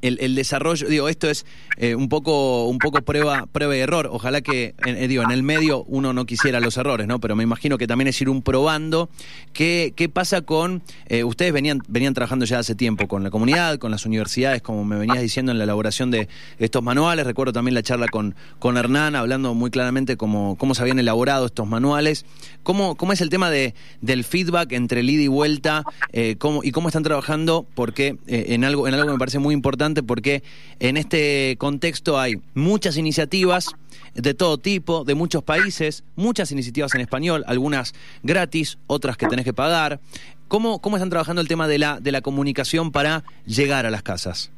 el, 0.02 0.34
desarrollo, 0.34 0.88
digo, 0.88 1.08
esto 1.08 1.30
es 1.30 1.46
eh, 1.76 1.94
un 1.94 2.08
poco 2.08 2.66
un 2.66 2.78
poco 2.78 3.00
prueba 3.02 3.46
prueba 3.46 3.76
y 3.76 3.80
error. 3.80 4.08
Ojalá 4.10 4.40
que, 4.40 4.74
eh, 4.84 5.08
digo, 5.08 5.22
en 5.22 5.30
el 5.30 5.42
medio 5.42 5.84
uno 5.84 6.12
no 6.12 6.26
quisiera 6.26 6.60
los 6.60 6.76
errores, 6.76 7.06
¿no? 7.06 7.20
Pero 7.20 7.36
me 7.36 7.42
imagino 7.44 7.78
que 7.78 7.86
también 7.86 8.08
es 8.08 8.20
ir 8.20 8.28
un 8.28 8.42
probando. 8.42 9.08
¿Qué, 9.52 9.92
qué 9.96 10.08
pasa 10.08 10.42
con, 10.42 10.82
eh, 11.06 11.24
ustedes 11.24 11.52
venían, 11.52 11.80
venían 11.88 12.14
trabajando 12.14 12.44
ya 12.44 12.58
hace 12.58 12.74
tiempo 12.74 13.06
con 13.06 13.22
la 13.22 13.30
comunidad, 13.30 13.78
con 13.78 13.90
las 13.90 14.04
universidades, 14.06 14.62
como 14.62 14.84
me 14.84 14.96
venías 14.96 15.20
diciendo 15.20 15.52
en 15.52 15.58
la 15.58 15.64
elaboración 15.64 16.10
de 16.10 16.28
estos 16.58 16.82
manuales. 16.82 17.26
Recuerdo 17.26 17.52
también 17.52 17.74
la 17.74 17.82
charla 17.82 18.08
con, 18.08 18.34
con 18.58 18.76
Hernán, 18.76 19.14
hablando 19.14 19.54
muy 19.54 19.70
claramente 19.70 20.16
cómo, 20.16 20.56
cómo 20.58 20.74
se 20.74 20.82
habían 20.82 20.98
elaborado 20.98 21.46
estos 21.46 21.68
manuales. 21.68 22.24
¿Cómo, 22.62 22.96
cómo 22.96 23.12
es 23.12 23.20
el 23.20 23.28
tema 23.28 23.50
de, 23.50 23.74
del 24.00 24.24
feedback 24.24 24.72
entre 24.72 25.00
el 25.00 25.10
ida 25.10 25.22
y 25.22 25.28
vuelta 25.28 25.84
cómo, 26.38 26.62
y 26.62 26.72
cómo 26.72 26.88
están 26.88 27.02
trabajando? 27.02 27.66
Porque 27.74 28.16
en, 28.26 28.64
algo, 28.64 28.88
en 28.88 28.94
algo 28.94 29.06
que 29.06 29.12
me 29.12 29.18
parece 29.18 29.38
muy 29.38 29.54
importante 29.54 29.71
porque 30.06 30.42
en 30.80 30.96
este 30.96 31.56
contexto 31.58 32.18
hay 32.18 32.40
muchas 32.54 32.96
iniciativas 32.96 33.74
de 34.14 34.34
todo 34.34 34.58
tipo, 34.58 35.04
de 35.04 35.14
muchos 35.14 35.42
países, 35.42 36.04
muchas 36.16 36.52
iniciativas 36.52 36.94
en 36.94 37.00
español, 37.00 37.44
algunas 37.46 37.94
gratis, 38.22 38.78
otras 38.86 39.16
que 39.16 39.26
tenés 39.26 39.44
que 39.44 39.54
pagar. 39.54 40.00
¿Cómo, 40.48 40.80
cómo 40.80 40.96
están 40.96 41.10
trabajando 41.10 41.40
el 41.40 41.48
tema 41.48 41.66
de 41.66 41.78
la, 41.78 41.98
de 42.00 42.12
la 42.12 42.20
comunicación 42.20 42.92
para 42.92 43.24
llegar 43.46 43.86
a 43.86 43.90
las 43.90 44.02
casas? 44.02 44.52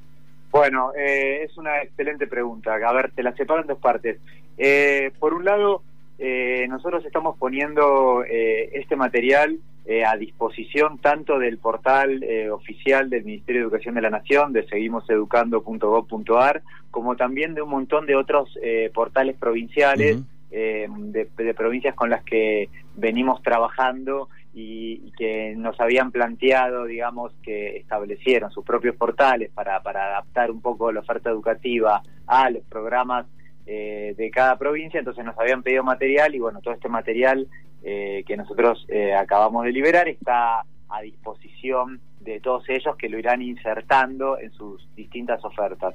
Bueno, 0.50 0.92
eh, 0.97 1.42
es 1.44 1.56
una 1.56 1.83
excelente 1.83 2.26
pregunta. 2.26 2.75
A 2.75 2.92
ver, 2.92 3.11
te 3.12 3.23
la 3.23 3.35
separo 3.35 3.62
en 3.62 3.66
dos 3.66 3.78
partes. 3.78 4.18
Eh, 4.56 5.11
por 5.18 5.35
un 5.35 5.44
lado, 5.44 5.83
eh, 6.18 6.66
nosotros 6.68 7.04
estamos 7.04 7.37
poniendo 7.38 8.25
este 8.25 8.94
material 8.94 9.59
eh, 9.87 10.03
a 10.03 10.17
disposición 10.17 10.99
tanto 10.99 11.38
del 11.38 11.59
portal 11.59 12.23
eh, 12.23 12.49
oficial 12.49 13.11
del 13.11 13.25
Ministerio 13.25 13.61
de 13.61 13.64
Educación 13.67 13.95
de 13.95 14.00
la 14.00 14.09
Nación, 14.09 14.55
de 14.55 14.67
seguimoseducando.gov.ar, 14.67 16.62
como 16.91 17.17
también 17.17 17.55
de 17.55 17.61
un 17.61 17.69
montón 17.69 18.07
de 18.07 18.17
otros 18.17 18.59
eh, 18.62 18.91
portales 18.95 19.37
provinciales, 19.37 20.23
de, 20.50 21.55
provincias 21.55 21.95
con 21.97 22.11
las 22.11 22.23
que 22.23 22.69
venimos 22.95 23.43
trabajando 23.43 24.29
y, 24.55 25.11
que 25.19 25.55
nos 25.57 25.79
habían 25.81 26.12
planteado, 26.12 26.85
digamos, 26.85 27.33
que 27.43 27.76
establecieron 27.76 28.53
sus 28.53 28.64
propios 28.64 28.97
portales 28.97 29.50
para, 29.50 29.83
para 29.83 30.05
adaptar 30.05 30.50
un 30.50 30.61
poco 30.61 30.93
la 30.93 31.00
oferta 31.00 31.29
educativa 31.29 32.03
a 32.26 32.50
los 32.50 32.62
programas 32.64 33.26
de 33.66 34.30
cada 34.33 34.59
provincia, 34.59 34.99
entonces 34.99 35.25
nos 35.25 35.38
habían 35.38 35.62
pedido 35.62 35.83
material 35.83 36.35
y 36.35 36.38
bueno, 36.38 36.61
todo 36.61 36.75
este 36.75 36.88
material 36.88 37.49
eh, 37.87 38.25
que 38.26 38.37
nosotros 38.37 38.87
eh, 38.88 39.14
acabamos 39.14 39.64
de 39.64 39.73
liberar 39.73 40.09
está 40.09 40.64
a 40.88 41.02
disposición 41.02 42.00
de 42.21 42.40
todos 42.40 42.66
ellos 42.68 42.97
que 42.97 43.11
lo 43.11 43.18
irán 43.18 43.42
insertando 43.42 44.38
en 44.38 44.50
sus 44.52 44.88
distintas 44.97 45.44
ofertas. 45.44 45.94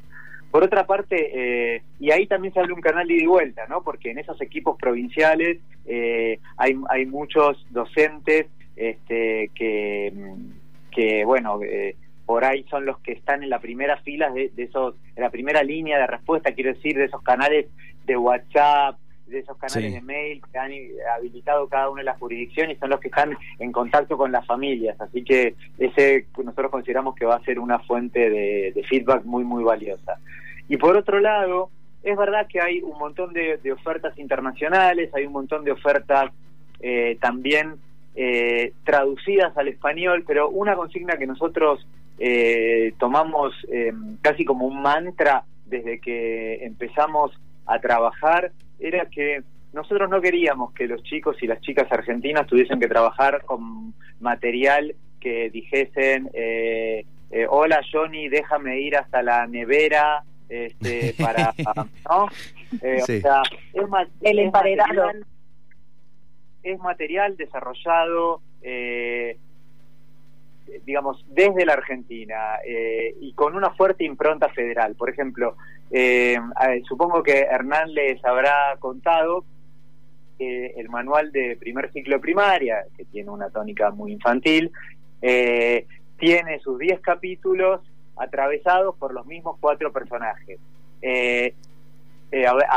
Por 0.51 0.63
otra 0.63 0.85
parte, 0.85 1.31
eh, 1.33 1.81
y 1.99 2.11
ahí 2.11 2.27
también 2.27 2.53
se 2.53 2.59
abre 2.59 2.73
un 2.73 2.81
canal 2.81 3.07
de 3.07 3.15
ida 3.15 3.23
y 3.23 3.27
vuelta, 3.27 3.65
¿no? 3.67 3.83
Porque 3.83 4.11
en 4.11 4.19
esos 4.19 4.39
equipos 4.41 4.77
provinciales 4.77 5.59
eh, 5.85 6.39
hay, 6.57 6.79
hay 6.89 7.05
muchos 7.05 7.65
docentes 7.71 8.47
este, 8.75 9.49
que, 9.53 10.13
que, 10.91 11.25
bueno, 11.25 11.59
eh, 11.63 11.95
por 12.29 12.45
ahí 12.45 12.63
son 12.69 12.85
los 12.85 12.99
que 12.99 13.13
están 13.13 13.41
en 13.41 13.49
la 13.49 13.57
primera 13.57 13.97
fila 14.03 14.29
de, 14.29 14.51
de, 14.55 14.63
esos, 14.65 14.93
en 15.15 15.23
la 15.23 15.31
primera 15.31 15.63
línea 15.63 15.97
de 15.97 16.05
respuesta, 16.05 16.51
quiero 16.51 16.71
decir, 16.71 16.95
de 16.95 17.05
esos 17.05 17.23
canales 17.23 17.65
de 18.05 18.17
WhatsApp, 18.17 18.99
de 19.25 19.39
esos 19.39 19.57
canales 19.57 19.93
de 19.93 20.01
mail 20.01 20.39
que 20.51 20.59
han 20.59 20.71
habilitado 21.17 21.67
cada 21.67 21.89
una 21.89 22.01
de 22.01 22.05
las 22.05 22.19
jurisdicciones 22.19 22.77
son 22.77 22.91
los 22.91 22.99
que 22.99 23.07
están 23.07 23.35
en 23.57 23.71
contacto 23.71 24.15
con 24.15 24.31
las 24.31 24.45
familias. 24.45 25.01
Así 25.01 25.23
que 25.23 25.55
ese 25.79 26.27
nosotros 26.37 26.69
consideramos 26.69 27.15
que 27.15 27.25
va 27.25 27.33
a 27.33 27.43
ser 27.43 27.57
una 27.57 27.79
fuente 27.79 28.29
de, 28.29 28.85
feedback 28.87 29.25
muy, 29.25 29.43
muy 29.43 29.63
valiosa. 29.63 30.19
Y 30.67 30.77
por 30.77 30.95
otro 30.97 31.19
lado, 31.19 31.71
es 32.03 32.15
verdad 32.15 32.45
que 32.47 32.61
hay 32.61 32.79
un 32.83 32.99
montón 32.99 33.33
de, 33.33 33.59
ofertas 33.71 34.15
internacionales, 34.19 35.09
hay 35.15 35.25
un 35.25 35.33
montón 35.33 35.65
de 35.65 35.71
ofertas 35.71 36.31
eh, 36.79 37.17
también 37.19 37.77
eh, 38.13 38.73
traducidas 38.83 39.57
al 39.57 39.67
español, 39.67 40.23
pero 40.27 40.47
una 40.49 40.75
consigna 40.75 41.17
que 41.17 41.25
nosotros 41.25 41.87
eh, 42.19 42.93
tomamos 42.99 43.53
casi 44.21 44.45
como 44.45 44.65
un 44.65 44.81
mantra 44.81 45.43
desde 45.65 45.99
que 45.99 46.65
empezamos 46.65 47.31
a 47.65 47.79
trabajar 47.79 48.51
era 48.79 49.05
que 49.05 49.43
nosotros 49.73 50.09
no 50.09 50.21
queríamos 50.21 50.73
que 50.73 50.87
los 50.87 51.03
chicos 51.03 51.37
y 51.41 51.47
las 51.47 51.61
chicas 51.61 51.91
argentinas 51.91 52.47
tuviesen 52.47 52.79
que 52.79 52.87
trabajar 52.87 53.43
con 53.45 53.93
material 54.19 54.95
que 55.19 55.49
dijesen, 55.49 56.29
eh, 56.33 57.05
eh, 57.31 57.45
hola 57.47 57.81
Johnny, 57.91 58.29
déjame 58.29 58.79
ir 58.79 58.95
hasta 58.97 59.21
la 59.21 59.45
nevera 59.45 60.23
este, 60.47 61.13
para... 61.21 61.53
¿no? 62.09 62.27
Eh, 62.81 62.99
o 63.01 63.05
sea, 63.05 63.43
es, 63.73 63.89
más, 63.89 64.07
El 64.21 64.39
emparedado. 64.39 65.11
Es 66.63 66.79
material 66.79 67.37
desarrollado 67.37 68.41
eh, 68.61 69.37
digamos, 70.85 71.25
desde 71.29 71.65
la 71.65 71.73
Argentina 71.73 72.59
eh, 72.65 73.15
y 73.19 73.33
con 73.33 73.55
una 73.55 73.71
fuerte 73.71 74.03
impronta 74.03 74.49
federal. 74.49 74.95
Por 74.95 75.09
ejemplo, 75.09 75.55
eh, 75.91 76.37
supongo 76.87 77.23
que 77.23 77.39
Hernán 77.39 77.93
les 77.93 78.23
habrá 78.23 78.75
contado 78.79 79.43
que 80.37 80.67
el 80.77 80.89
manual 80.89 81.31
de 81.31 81.57
primer 81.59 81.91
ciclo 81.91 82.19
primaria, 82.21 82.85
que 82.95 83.05
tiene 83.05 83.29
una 83.29 83.49
tónica 83.49 83.91
muy 83.91 84.13
infantil, 84.13 84.71
eh, 85.21 85.85
tiene 86.17 86.59
sus 86.59 86.77
10 86.79 87.01
capítulos 87.01 87.81
atravesados 88.17 88.95
por 88.97 89.13
los 89.13 89.25
mismos 89.25 89.57
cuatro 89.59 89.91
personajes. 89.91 90.59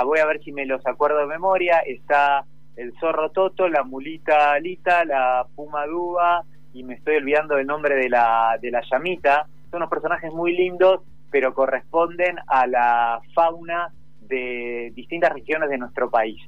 voy 0.04 0.18
a 0.18 0.26
ver 0.26 0.42
si 0.42 0.52
me 0.52 0.66
los 0.66 0.86
acuerdo 0.86 1.18
de 1.18 1.26
memoria. 1.26 1.78
Está 1.80 2.44
el 2.76 2.92
zorro 2.98 3.30
Toto, 3.30 3.68
la 3.68 3.82
mulita 3.82 4.52
Alita, 4.52 5.04
la 5.04 5.46
puma 5.54 5.86
Dúa, 5.86 6.44
y 6.72 6.84
me 6.84 6.94
estoy 6.94 7.16
olvidando 7.16 7.56
del 7.56 7.66
nombre 7.66 7.96
de 7.96 8.08
la, 8.08 8.58
de 8.60 8.70
la 8.70 8.82
llamita. 8.90 9.46
Son 9.70 9.78
unos 9.78 9.90
personajes 9.90 10.32
muy 10.32 10.56
lindos, 10.56 11.00
pero 11.30 11.54
corresponden 11.54 12.36
a 12.46 12.66
la 12.66 13.20
fauna 13.34 13.88
de 14.20 14.92
distintas 14.94 15.32
regiones 15.32 15.70
de 15.70 15.78
nuestro 15.78 16.10
país. 16.10 16.40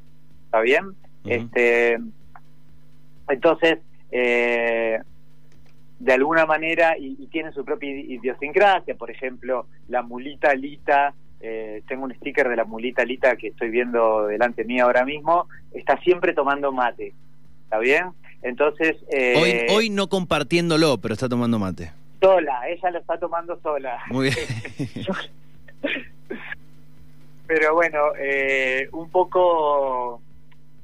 ¿Está 0.46 0.60
bien? 0.60 0.92
este 1.24 1.98
Entonces, 3.28 3.78
eh, 4.10 5.00
de 5.98 6.12
alguna 6.12 6.46
manera, 6.46 6.96
y, 6.98 7.26
tienen 7.28 7.52
su 7.52 7.64
propia 7.64 7.90
idiosincrasia, 7.90 8.94
por 8.94 9.10
ejemplo, 9.10 9.66
la 9.88 10.02
mulita 10.02 10.54
lita, 10.54 11.14
eh, 11.40 11.82
tengo 11.88 12.04
un 12.04 12.14
sticker 12.14 12.48
de 12.48 12.56
la 12.56 12.64
mulita 12.64 13.04
lita 13.04 13.36
que 13.36 13.48
estoy 13.48 13.70
viendo 13.70 14.26
delante 14.26 14.64
mía 14.64 14.84
ahora 14.84 15.04
mismo, 15.04 15.48
está 15.72 15.98
siempre 15.98 16.32
tomando 16.32 16.72
mate. 16.72 17.14
¿Está 17.64 17.78
bien? 17.78 18.10
Entonces... 18.44 18.96
Eh, 19.10 19.66
hoy, 19.68 19.76
hoy 19.76 19.90
no 19.90 20.08
compartiéndolo, 20.08 20.98
pero 20.98 21.14
está 21.14 21.28
tomando 21.28 21.58
mate. 21.58 21.90
Sola, 22.20 22.68
ella 22.68 22.90
lo 22.90 22.98
está 23.00 23.18
tomando 23.18 23.58
sola. 23.60 23.98
Muy 24.10 24.30
bien. 24.30 25.06
pero 27.46 27.74
bueno, 27.74 27.98
eh, 28.18 28.88
un 28.92 29.10
poco, 29.10 30.22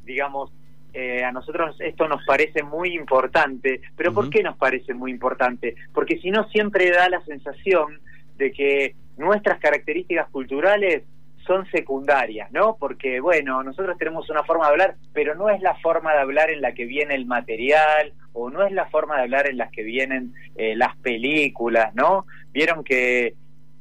digamos, 0.05 0.51
eh, 0.93 1.23
a 1.23 1.33
nosotros 1.33 1.77
esto 1.81 2.09
nos 2.09 2.25
parece 2.25 2.63
muy 2.63 2.95
importante, 2.97 3.81
pero 3.97 4.13
¿por 4.13 4.29
qué 4.29 4.43
nos 4.43 4.57
parece 4.57 4.93
muy 4.93 5.11
importante? 5.13 5.77
Porque 5.93 6.19
si 6.19 6.31
no 6.31 6.49
siempre 6.49 6.91
da 6.91 7.09
la 7.09 7.25
sensación 7.25 8.01
de 8.37 8.53
que 8.53 8.95
nuestras 9.17 9.61
características 9.61 10.29
culturales 10.31 11.05
son 11.47 11.67
secundarias, 11.71 12.51
¿no? 12.53 12.77
Porque, 12.79 13.21
bueno, 13.21 13.63
nosotros 13.63 13.97
tenemos 13.99 14.29
una 14.31 14.45
forma 14.45 14.67
de 14.67 14.73
hablar, 14.73 14.95
pero 15.13 15.35
no 15.35 15.49
es 15.49 15.61
la 15.61 15.75
forma 15.77 16.13
de 16.13 16.21
hablar 16.21 16.51
en 16.51 16.61
la 16.61 16.73
que 16.73 16.85
viene 16.85 17.15
el 17.15 17.27
material 17.27 18.13
o 18.33 18.51
no 18.51 18.65
es 18.65 18.73
la 18.73 18.87
forma 18.87 19.17
de 19.17 19.23
hablar 19.23 19.49
en 19.49 19.57
las 19.57 19.71
que 19.71 19.83
vienen 19.83 20.35
eh, 20.57 20.77
las 20.77 20.97
películas, 20.99 21.95
¿no? 21.95 22.27
Vieron 22.53 22.85
que 22.85 23.35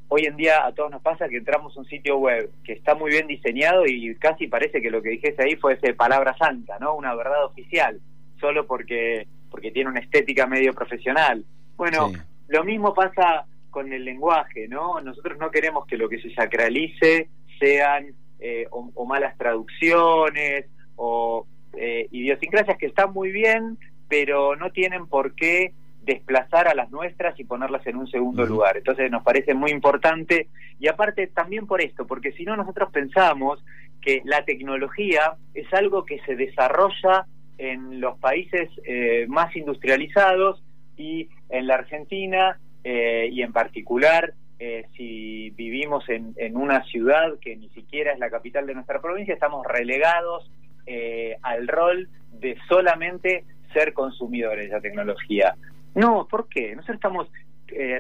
hoy 0.07 0.25
en 0.25 0.35
día 0.35 0.65
a 0.65 0.73
todos 0.73 0.89
nos 0.89 1.01
pasa 1.01 1.29
que 1.29 1.37
entramos 1.37 1.75
a 1.75 1.79
un 1.79 1.85
sitio 1.85 2.17
web 2.17 2.49
que 2.63 2.73
está 2.73 2.95
muy 2.95 3.11
bien 3.11 3.27
diseñado 3.27 3.85
y 3.85 4.15
casi 4.15 4.47
parece 4.47 4.81
que 4.81 4.89
lo 4.89 5.01
que 5.01 5.09
dijese 5.09 5.43
ahí 5.43 5.55
fue 5.55 5.73
ese 5.73 5.93
palabra 5.93 6.35
santa, 6.37 6.77
¿no? 6.79 6.95
Una 6.95 7.13
verdad 7.15 7.45
oficial, 7.45 7.99
solo 8.39 8.65
porque, 8.65 9.27
porque 9.51 9.71
tiene 9.71 9.89
una 9.89 9.99
estética 9.99 10.47
medio 10.47 10.73
profesional. 10.73 11.45
Bueno, 11.77 12.11
lo 12.47 12.63
mismo 12.63 12.93
pasa 12.93 13.45
con 13.69 13.91
el 13.93 14.05
lenguaje, 14.05 14.67
¿no? 14.67 14.99
Nosotros 15.01 15.37
no 15.39 15.51
queremos 15.51 15.85
que 15.85 15.97
lo 15.97 16.09
que 16.09 16.21
se 16.21 16.33
sacralice 16.33 17.29
sean 17.59 18.13
eh, 18.39 18.67
o, 18.71 19.05
malas 19.05 19.37
traducciones 19.37 20.65
o 20.95 21.45
eh, 21.77 22.07
idiosincrasias 22.11 22.77
que 22.77 22.87
están 22.87 23.13
muy 23.13 23.31
bien, 23.31 23.77
pero 24.07 24.55
no 24.55 24.71
tienen 24.71 25.07
por 25.07 25.35
qué 25.35 25.73
desplazar 26.01 26.67
a 26.67 26.73
las 26.73 26.89
nuestras 26.89 27.39
y 27.39 27.43
ponerlas 27.43 27.85
en 27.85 27.97
un 27.97 28.07
segundo 28.07 28.45
lugar. 28.45 28.77
Entonces 28.77 29.11
nos 29.11 29.23
parece 29.23 29.53
muy 29.53 29.71
importante 29.71 30.47
y 30.79 30.87
aparte 30.87 31.27
también 31.27 31.67
por 31.67 31.81
esto, 31.81 32.07
porque 32.07 32.31
si 32.31 32.45
no 32.45 32.55
nosotros 32.55 32.89
pensamos 32.91 33.63
que 34.01 34.21
la 34.23 34.45
tecnología 34.45 35.33
es 35.53 35.71
algo 35.73 36.05
que 36.05 36.19
se 36.21 36.35
desarrolla 36.35 37.25
en 37.57 37.99
los 37.99 38.17
países 38.19 38.69
eh, 38.85 39.25
más 39.27 39.53
industrializados 39.55 40.63
y 40.95 41.29
en 41.49 41.67
la 41.67 41.75
Argentina 41.75 42.57
y 42.91 43.41
en 43.41 43.53
particular 43.53 44.33
eh, 44.61 44.87
si 44.97 45.51
vivimos 45.51 46.03
en, 46.09 46.35
una 46.57 46.83
ciudad 46.83 47.39
que 47.39 47.55
ni 47.55 47.69
siquiera 47.69 48.11
es 48.11 48.19
la 48.19 48.29
capital 48.29 48.67
de 48.67 48.73
nuestra 48.73 49.01
provincia, 49.01 49.33
estamos 49.33 49.65
relegados 49.65 50.51
eh, 50.85 51.37
al 51.43 51.65
rol 51.69 52.09
de 52.33 52.57
solamente 52.67 53.45
ser 53.71 53.93
consumidores 53.93 54.67
de 54.67 54.75
la 54.75 54.81
tecnología. 54.81 55.55
No, 55.95 56.27
¿por 56.29 56.49
qué? 56.49 56.75
Nosotros 56.75 56.95
estamos 56.95 57.31
eh, 57.69 57.99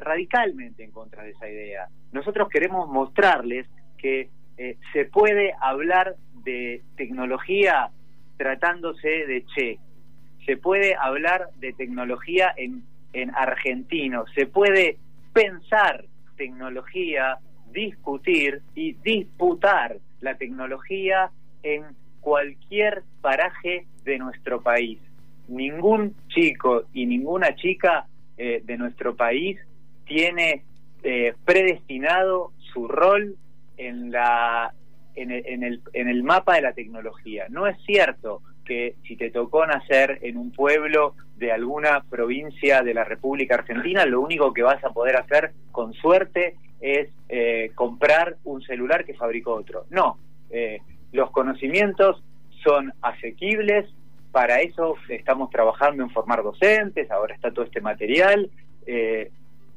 radicalmente 0.00 0.84
en 0.84 0.92
contra 0.92 1.24
de 1.24 1.30
esa 1.30 1.48
idea. 1.48 1.88
Nosotros 2.12 2.48
queremos 2.50 2.88
mostrarles 2.88 3.66
que 3.98 4.30
se 4.92 5.06
puede 5.06 5.54
hablar 5.60 6.14
de 6.44 6.82
tecnología 6.96 7.90
tratándose 8.36 9.08
de 9.08 9.44
Che, 9.54 9.78
se 10.46 10.56
puede 10.56 10.94
hablar 10.94 11.48
de 11.58 11.72
tecnología 11.72 12.54
en, 12.56 12.84
en 13.12 13.34
argentino, 13.34 14.24
se 14.34 14.46
puede 14.46 14.98
pensar 15.32 16.04
tecnología, 16.36 17.38
discutir 17.72 18.62
y 18.74 18.94
disputar 18.94 19.98
la 20.20 20.36
tecnología 20.36 21.30
en 21.62 21.84
cualquier 22.20 23.02
paraje 23.20 23.86
de 24.04 24.18
nuestro 24.18 24.62
país. 24.62 24.98
Ningún 25.48 26.14
chico 26.28 26.84
y 26.92 27.06
ninguna 27.06 27.54
chica 27.54 28.06
eh, 28.36 28.62
de 28.64 28.76
nuestro 28.76 29.14
país 29.14 29.58
tiene 30.06 30.64
eh, 31.02 31.34
predestinado 31.44 32.52
su 32.72 32.88
rol 32.88 33.36
en 33.76 34.10
la 34.10 34.72
en 35.14 35.30
el, 35.30 35.80
en 35.94 36.08
el 36.08 36.22
mapa 36.22 36.56
de 36.56 36.60
la 36.60 36.74
tecnología. 36.74 37.46
No 37.48 37.66
es 37.66 37.78
cierto 37.86 38.42
que 38.66 38.96
si 39.06 39.16
te 39.16 39.30
tocó 39.30 39.64
nacer 39.64 40.18
en 40.22 40.36
un 40.36 40.50
pueblo 40.50 41.14
de 41.36 41.52
alguna 41.52 42.02
provincia 42.10 42.82
de 42.82 42.92
la 42.92 43.04
República 43.04 43.54
Argentina, 43.54 44.04
lo 44.04 44.20
único 44.20 44.52
que 44.52 44.62
vas 44.62 44.82
a 44.84 44.90
poder 44.90 45.16
hacer 45.16 45.52
con 45.72 45.94
suerte 45.94 46.56
es 46.80 47.08
eh, 47.28 47.70
comprar 47.74 48.36
un 48.44 48.60
celular 48.62 49.04
que 49.04 49.14
fabricó 49.14 49.54
otro. 49.54 49.86
No, 49.90 50.18
eh, 50.50 50.80
los 51.12 51.30
conocimientos 51.30 52.22
son 52.62 52.92
asequibles, 53.00 53.86
para 54.32 54.60
eso 54.60 54.96
estamos 55.08 55.50
trabajando 55.50 56.02
en 56.02 56.10
formar 56.10 56.42
docentes, 56.42 57.10
ahora 57.10 57.34
está 57.34 57.52
todo 57.52 57.64
este 57.64 57.80
material, 57.80 58.50
eh, 58.86 59.30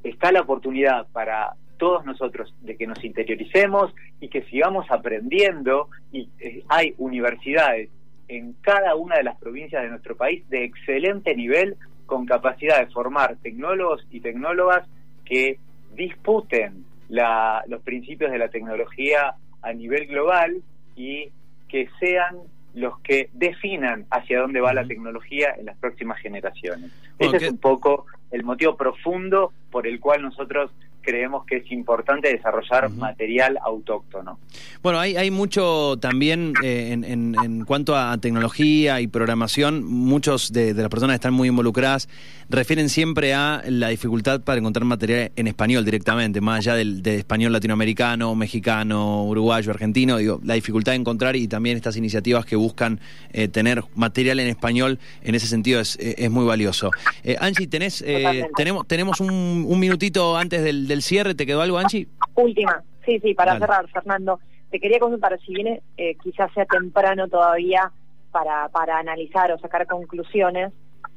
está 0.03 0.31
la 0.31 0.41
oportunidad 0.41 1.07
para 1.13 1.53
todos 1.77 2.05
nosotros 2.05 2.53
de 2.61 2.75
que 2.75 2.87
nos 2.87 3.01
interioricemos 3.05 3.93
y 4.19 4.27
que 4.27 4.41
sigamos 4.43 4.85
aprendiendo 4.91 5.87
y 6.11 6.27
hay 6.67 6.93
universidades 6.97 7.89
en 8.29 8.53
cada 8.61 8.95
una 8.95 9.17
de 9.17 9.23
las 9.23 9.37
provincias 9.37 9.83
de 9.83 9.89
nuestro 9.89 10.15
país 10.15 10.47
de 10.49 10.63
excelente 10.63 11.35
nivel 11.35 11.75
con 12.05 12.25
capacidad 12.25 12.79
de 12.79 12.91
formar 12.91 13.35
tecnólogos 13.41 14.05
y 14.11 14.21
tecnólogas 14.21 14.87
que 15.25 15.59
disputen 15.95 16.85
los 17.09 17.81
principios 17.83 18.31
de 18.31 18.37
la 18.37 18.49
tecnología 18.49 19.33
a 19.61 19.73
nivel 19.73 20.07
global 20.07 20.61
y 20.95 21.31
que 21.67 21.89
sean 21.99 22.37
los 22.75 22.99
que 22.99 23.29
definan 23.33 24.05
hacia 24.11 24.39
dónde 24.39 24.61
va 24.61 24.73
la 24.73 24.85
tecnología 24.85 25.55
en 25.57 25.65
las 25.65 25.77
próximas 25.77 26.19
generaciones. 26.19 26.91
Ese 27.17 27.37
es 27.37 27.51
un 27.51 27.57
poco 27.57 28.05
el 28.31 28.43
motivo 28.43 28.77
profundo 28.77 29.51
por 29.71 29.87
el 29.87 29.99
cual 29.99 30.21
nosotros 30.21 30.71
creemos 31.01 31.45
que 31.45 31.57
es 31.57 31.71
importante 31.71 32.29
desarrollar 32.29 32.89
material 32.89 33.57
autóctono. 33.63 34.39
Bueno, 34.81 34.99
hay, 34.99 35.15
hay 35.15 35.31
mucho 35.31 35.97
también 35.99 36.53
eh, 36.63 36.91
en, 36.91 37.03
en, 37.03 37.65
cuanto 37.65 37.95
a 37.95 38.17
tecnología 38.17 39.01
y 39.01 39.07
programación, 39.07 39.83
muchos 39.83 40.51
de, 40.51 40.73
las 40.73 40.89
personas 40.89 41.13
que 41.13 41.15
están 41.15 41.33
muy 41.33 41.47
involucradas 41.47 42.09
refieren 42.49 42.89
siempre 42.89 43.33
a 43.33 43.61
la 43.67 43.89
dificultad 43.89 44.41
para 44.41 44.59
encontrar 44.59 44.85
material 44.85 45.31
en 45.35 45.47
español 45.47 45.85
directamente, 45.85 46.41
más 46.41 46.59
allá 46.59 46.75
del, 46.75 47.05
español 47.05 47.51
latinoamericano, 47.51 48.33
mexicano, 48.35 49.25
uruguayo, 49.25 49.71
argentino, 49.71 50.17
digo, 50.17 50.39
la 50.43 50.55
dificultad 50.55 50.93
de 50.93 50.97
encontrar 50.97 51.35
y 51.35 51.47
también 51.47 51.77
estas 51.77 51.95
iniciativas 51.97 52.45
que 52.45 52.55
buscan 52.55 52.99
eh, 53.33 53.47
tener 53.47 53.83
material 53.95 54.39
en 54.39 54.47
español, 54.47 54.99
en 55.23 55.35
ese 55.35 55.47
sentido 55.47 55.79
es, 55.79 55.97
es 55.99 56.29
muy 56.31 56.45
valioso. 56.45 56.91
Eh, 57.23 57.35
Angie, 57.39 57.67
tenés, 57.67 58.03
eh, 58.05 58.45
tenemos, 58.55 58.87
tenemos 58.87 59.19
un, 59.19 59.65
un 59.67 59.79
minutito 59.79 60.37
antes 60.37 60.63
del 60.63 60.88
del 60.89 61.01
cierre, 61.01 61.35
¿te 61.35 61.45
quedó 61.45 61.61
algo, 61.61 61.77
Angie? 61.77 62.07
Última, 62.35 62.83
sí, 63.05 63.19
sí, 63.19 63.33
para 63.33 63.57
cerrar, 63.57 63.87
Fernando. 63.89 64.39
Te 64.69 64.79
quería 64.79 64.99
consultar, 64.99 65.39
si 65.39 65.53
viene, 65.53 65.81
eh, 65.97 66.15
quizás 66.21 66.51
sea 66.53 66.65
temprano 66.65 67.27
todavía 67.29 67.91
para, 68.31 68.67
para 68.69 68.99
analizar 68.99 69.51
o 69.51 69.59
sacar 69.59 69.87
conclusiones, 69.87 70.73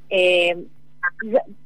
eh, 0.09 0.57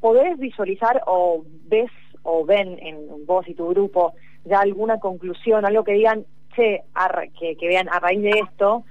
¿podés 0.01 0.39
visualizar 0.39 1.03
o 1.07 1.45
ves 1.69 1.91
o 2.23 2.45
ven 2.45 2.79
en 2.81 3.27
vos 3.27 3.47
y 3.47 3.55
tu 3.55 3.69
grupo 3.69 4.15
ya 4.47 4.61
alguna 4.61 4.99
conclusión, 4.99 5.67
algo 5.67 5.85
que 5.85 5.93
digan, 5.93 6.25
che, 6.55 6.83
que, 7.39 7.57
que 7.57 7.69
vean 7.69 7.89
a 7.89 8.01
raíz 8.01 8.23
de 8.23 8.31
esto, 8.31 8.85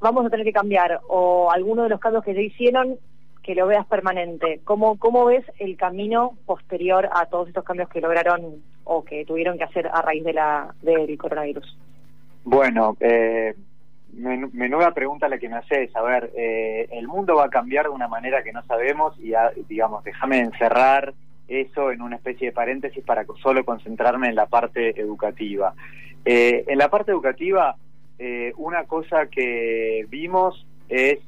vamos 0.00 0.26
a 0.26 0.30
tener 0.30 0.44
que 0.44 0.52
cambiar 0.52 1.00
o 1.08 1.50
alguno 1.50 1.84
de 1.84 1.90
los 1.90 2.00
cambios 2.00 2.24
que 2.24 2.34
ya 2.34 2.40
hicieron 2.40 2.98
que 3.42 3.54
lo 3.54 3.66
veas 3.66 3.86
permanente. 3.86 4.60
¿Cómo, 4.64 4.98
¿Cómo 4.98 5.24
ves 5.24 5.44
el 5.58 5.76
camino 5.76 6.36
posterior 6.46 7.08
a 7.12 7.26
todos 7.26 7.48
estos 7.48 7.64
cambios 7.64 7.88
que 7.88 8.00
lograron 8.00 8.62
o 8.84 9.04
que 9.04 9.24
tuvieron 9.24 9.58
que 9.58 9.64
hacer 9.64 9.86
a 9.86 10.02
raíz 10.02 10.24
de 10.24 10.32
la 10.32 10.74
del 10.82 11.16
coronavirus? 11.16 11.76
Bueno, 12.44 12.96
eh, 13.00 13.54
menuda 14.12 14.92
pregunta 14.92 15.28
la 15.28 15.38
que 15.38 15.48
me 15.48 15.56
haces. 15.56 15.94
A 15.94 16.02
ver, 16.02 16.30
eh, 16.36 16.88
el 16.92 17.06
mundo 17.08 17.36
va 17.36 17.46
a 17.46 17.50
cambiar 17.50 17.86
de 17.86 17.90
una 17.90 18.08
manera 18.08 18.42
que 18.42 18.52
no 18.52 18.62
sabemos 18.64 19.14
y, 19.18 19.32
digamos, 19.68 20.04
déjame 20.04 20.40
encerrar 20.40 21.14
eso 21.48 21.90
en 21.90 22.02
una 22.02 22.16
especie 22.16 22.48
de 22.48 22.52
paréntesis 22.52 23.04
para 23.04 23.24
solo 23.42 23.64
concentrarme 23.64 24.28
en 24.28 24.36
la 24.36 24.46
parte 24.46 25.00
educativa. 25.00 25.74
Eh, 26.24 26.64
en 26.68 26.78
la 26.78 26.88
parte 26.88 27.10
educativa, 27.10 27.76
eh, 28.18 28.52
una 28.56 28.84
cosa 28.84 29.26
que 29.26 30.06
vimos 30.08 30.66
es 30.88 31.18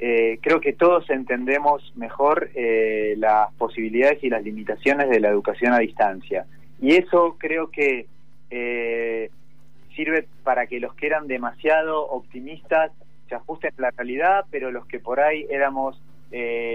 eh, 0.00 0.38
creo 0.40 0.60
que 0.60 0.72
todos 0.72 1.10
entendemos 1.10 1.92
mejor 1.96 2.50
eh, 2.54 3.14
las 3.16 3.52
posibilidades 3.54 4.22
y 4.22 4.30
las 4.30 4.44
limitaciones 4.44 5.10
de 5.10 5.18
la 5.18 5.28
educación 5.28 5.72
a 5.72 5.78
distancia. 5.78 6.46
Y 6.80 6.94
eso 6.94 7.36
creo 7.38 7.70
que 7.70 8.06
eh, 8.50 9.30
sirve 9.96 10.28
para 10.44 10.66
que 10.66 10.78
los 10.78 10.94
que 10.94 11.06
eran 11.06 11.26
demasiado 11.26 12.06
optimistas 12.06 12.92
se 13.28 13.34
ajusten 13.34 13.72
a 13.78 13.82
la 13.82 13.90
realidad, 13.90 14.46
pero 14.50 14.70
los 14.70 14.86
que 14.86 15.00
por 15.00 15.20
ahí 15.20 15.46
éramos 15.50 16.00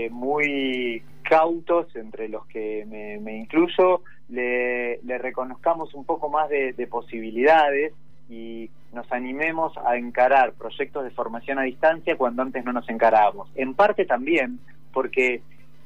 muy 0.09 1.03
cautos, 1.21 1.95
entre 1.95 2.27
los 2.27 2.45
que 2.47 2.85
me, 2.87 3.37
incluyo, 3.37 4.01
le, 4.29 4.99
reconozcamos 5.19 5.93
un 5.93 6.05
poco 6.05 6.27
más 6.27 6.49
de 6.49 6.87
posibilidades 6.89 7.93
y 8.29 8.69
nos 8.93 9.11
animemos 9.11 9.73
a 9.85 9.97
encarar 9.97 10.53
proyectos 10.53 11.03
de 11.03 11.11
formación 11.11 11.59
a 11.59 11.63
distancia 11.63 12.15
cuando 12.15 12.41
antes 12.41 12.63
no 12.63 12.73
nos 12.73 12.87
encarábamos. 12.89 13.49
En 13.55 13.73
parte 13.73 14.05
también 14.05 14.59
porque 14.93 15.41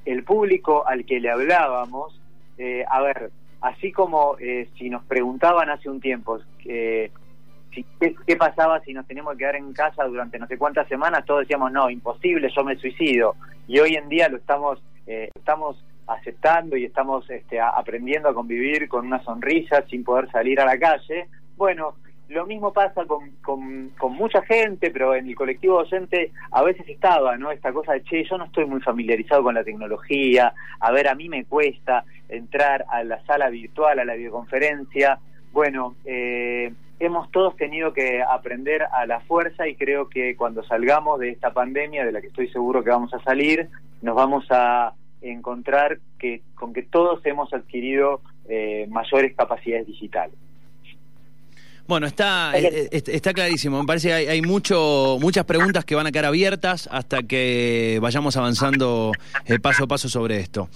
el 0.06 0.24
público 0.24 0.86
al 0.88 1.06
que 1.06 1.20
le 1.20 1.30
hablábamos, 1.30 2.20
eh, 2.58 2.86
a 2.90 3.02
ver, 3.02 3.32
así 3.62 3.92
como 3.92 4.38
eh, 4.40 4.70
si 4.78 4.90
nos 4.90 5.04
preguntaban 5.04 5.70
hace 5.70 5.90
un 5.90 6.00
tiempo 6.00 6.40
eh, 6.66 7.12
qué, 8.00 8.36
pasaba 8.36 8.80
si 8.82 8.94
nos 8.94 9.08
teníamos 9.08 9.34
que 9.34 9.40
quedar 9.40 9.56
en 9.56 9.74
casa 9.74 10.06
durante 10.06 10.38
no 10.40 10.48
sé 10.48 10.58
cuántas 10.58 10.88
semanas, 10.88 11.26
todos 11.26 11.42
decíamos, 11.42 11.72
no, 11.72 11.90
imposible, 11.90 12.50
yo 12.56 12.64
me 12.64 12.78
suicido. 12.78 13.36
Y 13.68 13.80
hoy 13.80 13.96
en 13.96 14.10
día 14.10 14.30
lo 14.30 14.38
estamos, 14.38 14.82
estamos 15.06 15.84
aceptando 16.08 16.78
y 16.78 16.86
estamos 16.86 17.30
este, 17.30 17.60
aprendiendo 17.60 18.30
a 18.30 18.34
convivir 18.34 18.88
con 18.88 19.06
una 19.06 19.22
sonrisa 19.24 19.84
sin 19.90 20.04
poder 20.04 20.32
salir 20.32 20.60
a 20.62 20.66
la 20.66 20.80
calle. 20.80 21.28
Bueno, 21.58 21.96
lo 22.30 22.46
mismo 22.46 22.74
pasa 22.74 23.06
con, 23.06 23.32
con, 23.42 24.14
mucha 24.14 24.42
gente, 24.42 24.92
pero 24.92 25.16
en 25.16 25.28
el 25.28 25.36
colectivo 25.36 25.80
docente 25.80 26.32
a 26.52 26.64
veces 26.64 26.88
estaba, 26.90 27.38
¿no? 27.38 27.52
Esta 27.52 27.72
cosa 27.72 27.94
de, 27.94 28.04
che, 28.04 28.24
yo 28.24 28.38
no 28.38 28.46
estoy 28.46 28.66
muy 28.66 28.82
familiarizado 28.82 29.44
con 29.44 29.56
la 29.56 29.64
tecnología, 29.64 30.54
a 30.80 30.92
ver, 30.92 31.08
a 31.08 31.16
mí 31.16 31.30
me 31.30 31.46
cuesta 31.46 32.04
entrar 32.28 32.86
a 32.90 33.04
la 33.04 33.24
sala 33.26 33.50
virtual, 33.50 34.00
a 34.00 34.06
la 34.06 34.16
videoconferencia. 34.16 35.20
Bueno, 35.54 35.96
eh, 36.06 36.74
hemos 37.00 37.32
todos 37.32 37.56
tenido 37.56 37.94
que 37.94 38.22
aprender 38.22 38.84
a 38.84 39.06
la 39.06 39.22
fuerza 39.22 39.68
y 39.68 39.76
creo 39.76 40.10
que 40.10 40.36
cuando 40.36 40.64
salgamos 40.64 41.20
de 41.20 41.30
esta 41.30 41.54
pandemia, 41.54 42.06
de 42.06 42.12
la 42.12 42.22
que 42.22 42.28
estoy 42.28 42.50
seguro 42.50 42.84
que 42.84 42.90
vamos 42.90 43.14
a 43.14 43.24
salir, 43.24 43.70
nos 44.02 44.16
vamos 44.16 44.46
a 44.50 44.94
encontrar 45.22 46.00
que 46.20 46.42
con 46.56 46.74
que 46.74 46.84
todos 46.84 47.26
hemos 47.26 47.54
adquirido 47.54 48.22
eh, 48.50 48.86
mayores 48.90 49.36
capacidades 49.36 49.88
digitales. 49.88 50.36
Bueno, 51.88 52.06
está, 52.06 52.52
eh, 52.60 52.90
eh, 52.92 53.04
está 53.08 53.34
clarísimo. 53.34 53.80
Me 53.80 53.88
parece 53.88 54.10
que 54.10 54.14
hay, 54.14 54.42
mucho, 54.42 55.18
muchas 55.22 55.46
preguntas 55.46 55.86
que 55.86 55.96
van 55.96 56.06
a 56.06 56.12
quedar 56.12 56.26
abiertas 56.26 56.90
hasta 56.92 57.24
que 57.24 57.98
vayamos 58.02 58.36
avanzando 58.36 59.14
eh, 59.46 59.58
paso 59.60 59.86
a 59.86 59.88
paso 59.88 60.10
sobre 60.10 60.42
esto. 60.42 60.68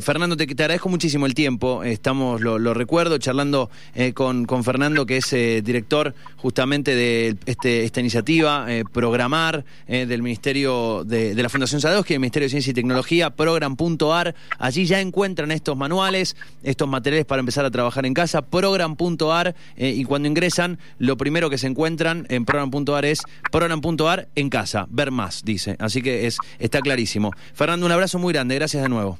Fernando, 0.00 0.38
te, 0.38 0.44
agradezco 0.44 0.88
muchísimo 0.88 1.26
el 1.26 1.34
tiempo. 1.34 1.84
Estamos, 1.84 2.40
lo, 2.40 2.72
recuerdo, 2.72 3.18
charlando 3.18 3.68
con, 4.14 4.46
con, 4.46 4.64
Fernando, 4.64 5.04
que 5.04 5.18
es 5.18 5.30
director 5.30 6.14
justamente 6.36 6.94
de 6.94 7.36
este, 7.44 7.84
esta 7.84 8.00
iniciativa, 8.00 8.66
Programar, 8.90 9.66
del 9.86 10.22
Ministerio 10.22 11.04
de, 11.04 11.34
la 11.34 11.50
Fundación 11.50 11.82
Sadowski, 11.82 12.14
del 12.14 12.20
Ministerio 12.20 12.46
de 12.46 12.50
Ciencia 12.50 12.70
y 12.70 12.74
Tecnología, 12.74 13.30
program.ar. 13.30 14.34
Allí 14.58 14.86
ya 14.86 15.00
encuentran 15.00 15.50
estos 15.50 15.76
manuales, 15.76 16.36
estos 16.62 16.88
materiales 16.88 17.26
para 17.26 17.40
empezar 17.40 17.66
a 17.66 17.70
trabajar 17.70 18.06
en 18.06 18.14
casa, 18.14 18.40
program.ar, 18.40 19.54
y 19.76 20.04
cuando 20.04 20.28
ingresen 20.28 20.53
lo 20.98 21.16
primero 21.16 21.50
que 21.50 21.58
se 21.58 21.66
encuentran 21.66 22.26
en 22.28 22.44
program.ar 22.44 23.04
es 23.04 23.22
program.ar 23.50 24.28
en 24.34 24.50
casa, 24.50 24.86
ver 24.90 25.10
más, 25.10 25.44
dice. 25.44 25.76
Así 25.78 26.02
que 26.02 26.26
es 26.26 26.38
está 26.58 26.80
clarísimo. 26.80 27.30
Fernando, 27.54 27.86
un 27.86 27.92
abrazo 27.92 28.18
muy 28.18 28.32
grande, 28.32 28.54
gracias 28.54 28.82
de 28.82 28.88
nuevo. 28.88 29.18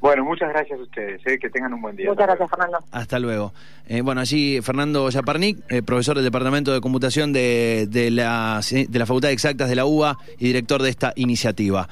Bueno, 0.00 0.24
muchas 0.24 0.48
gracias 0.50 0.78
a 0.78 0.82
ustedes, 0.82 1.20
eh, 1.26 1.38
que 1.40 1.50
tengan 1.50 1.74
un 1.74 1.82
buen 1.82 1.96
día. 1.96 2.08
Muchas 2.08 2.26
gracias, 2.26 2.48
Fernando. 2.48 2.78
Hasta 2.92 3.18
luego. 3.18 3.52
Eh, 3.88 4.00
bueno, 4.00 4.20
allí 4.20 4.60
Fernando 4.62 5.10
Yaparnik, 5.10 5.58
eh, 5.68 5.82
profesor 5.82 6.14
del 6.14 6.24
Departamento 6.24 6.72
de 6.72 6.80
Computación 6.80 7.32
de, 7.32 7.88
de, 7.90 8.10
la, 8.10 8.60
de 8.70 8.98
la 8.98 9.06
Facultad 9.06 9.28
de 9.28 9.34
Exactas 9.34 9.68
de 9.68 9.74
la 9.74 9.86
UBA 9.86 10.16
y 10.38 10.46
director 10.46 10.82
de 10.82 10.90
esta 10.90 11.12
iniciativa. 11.16 11.86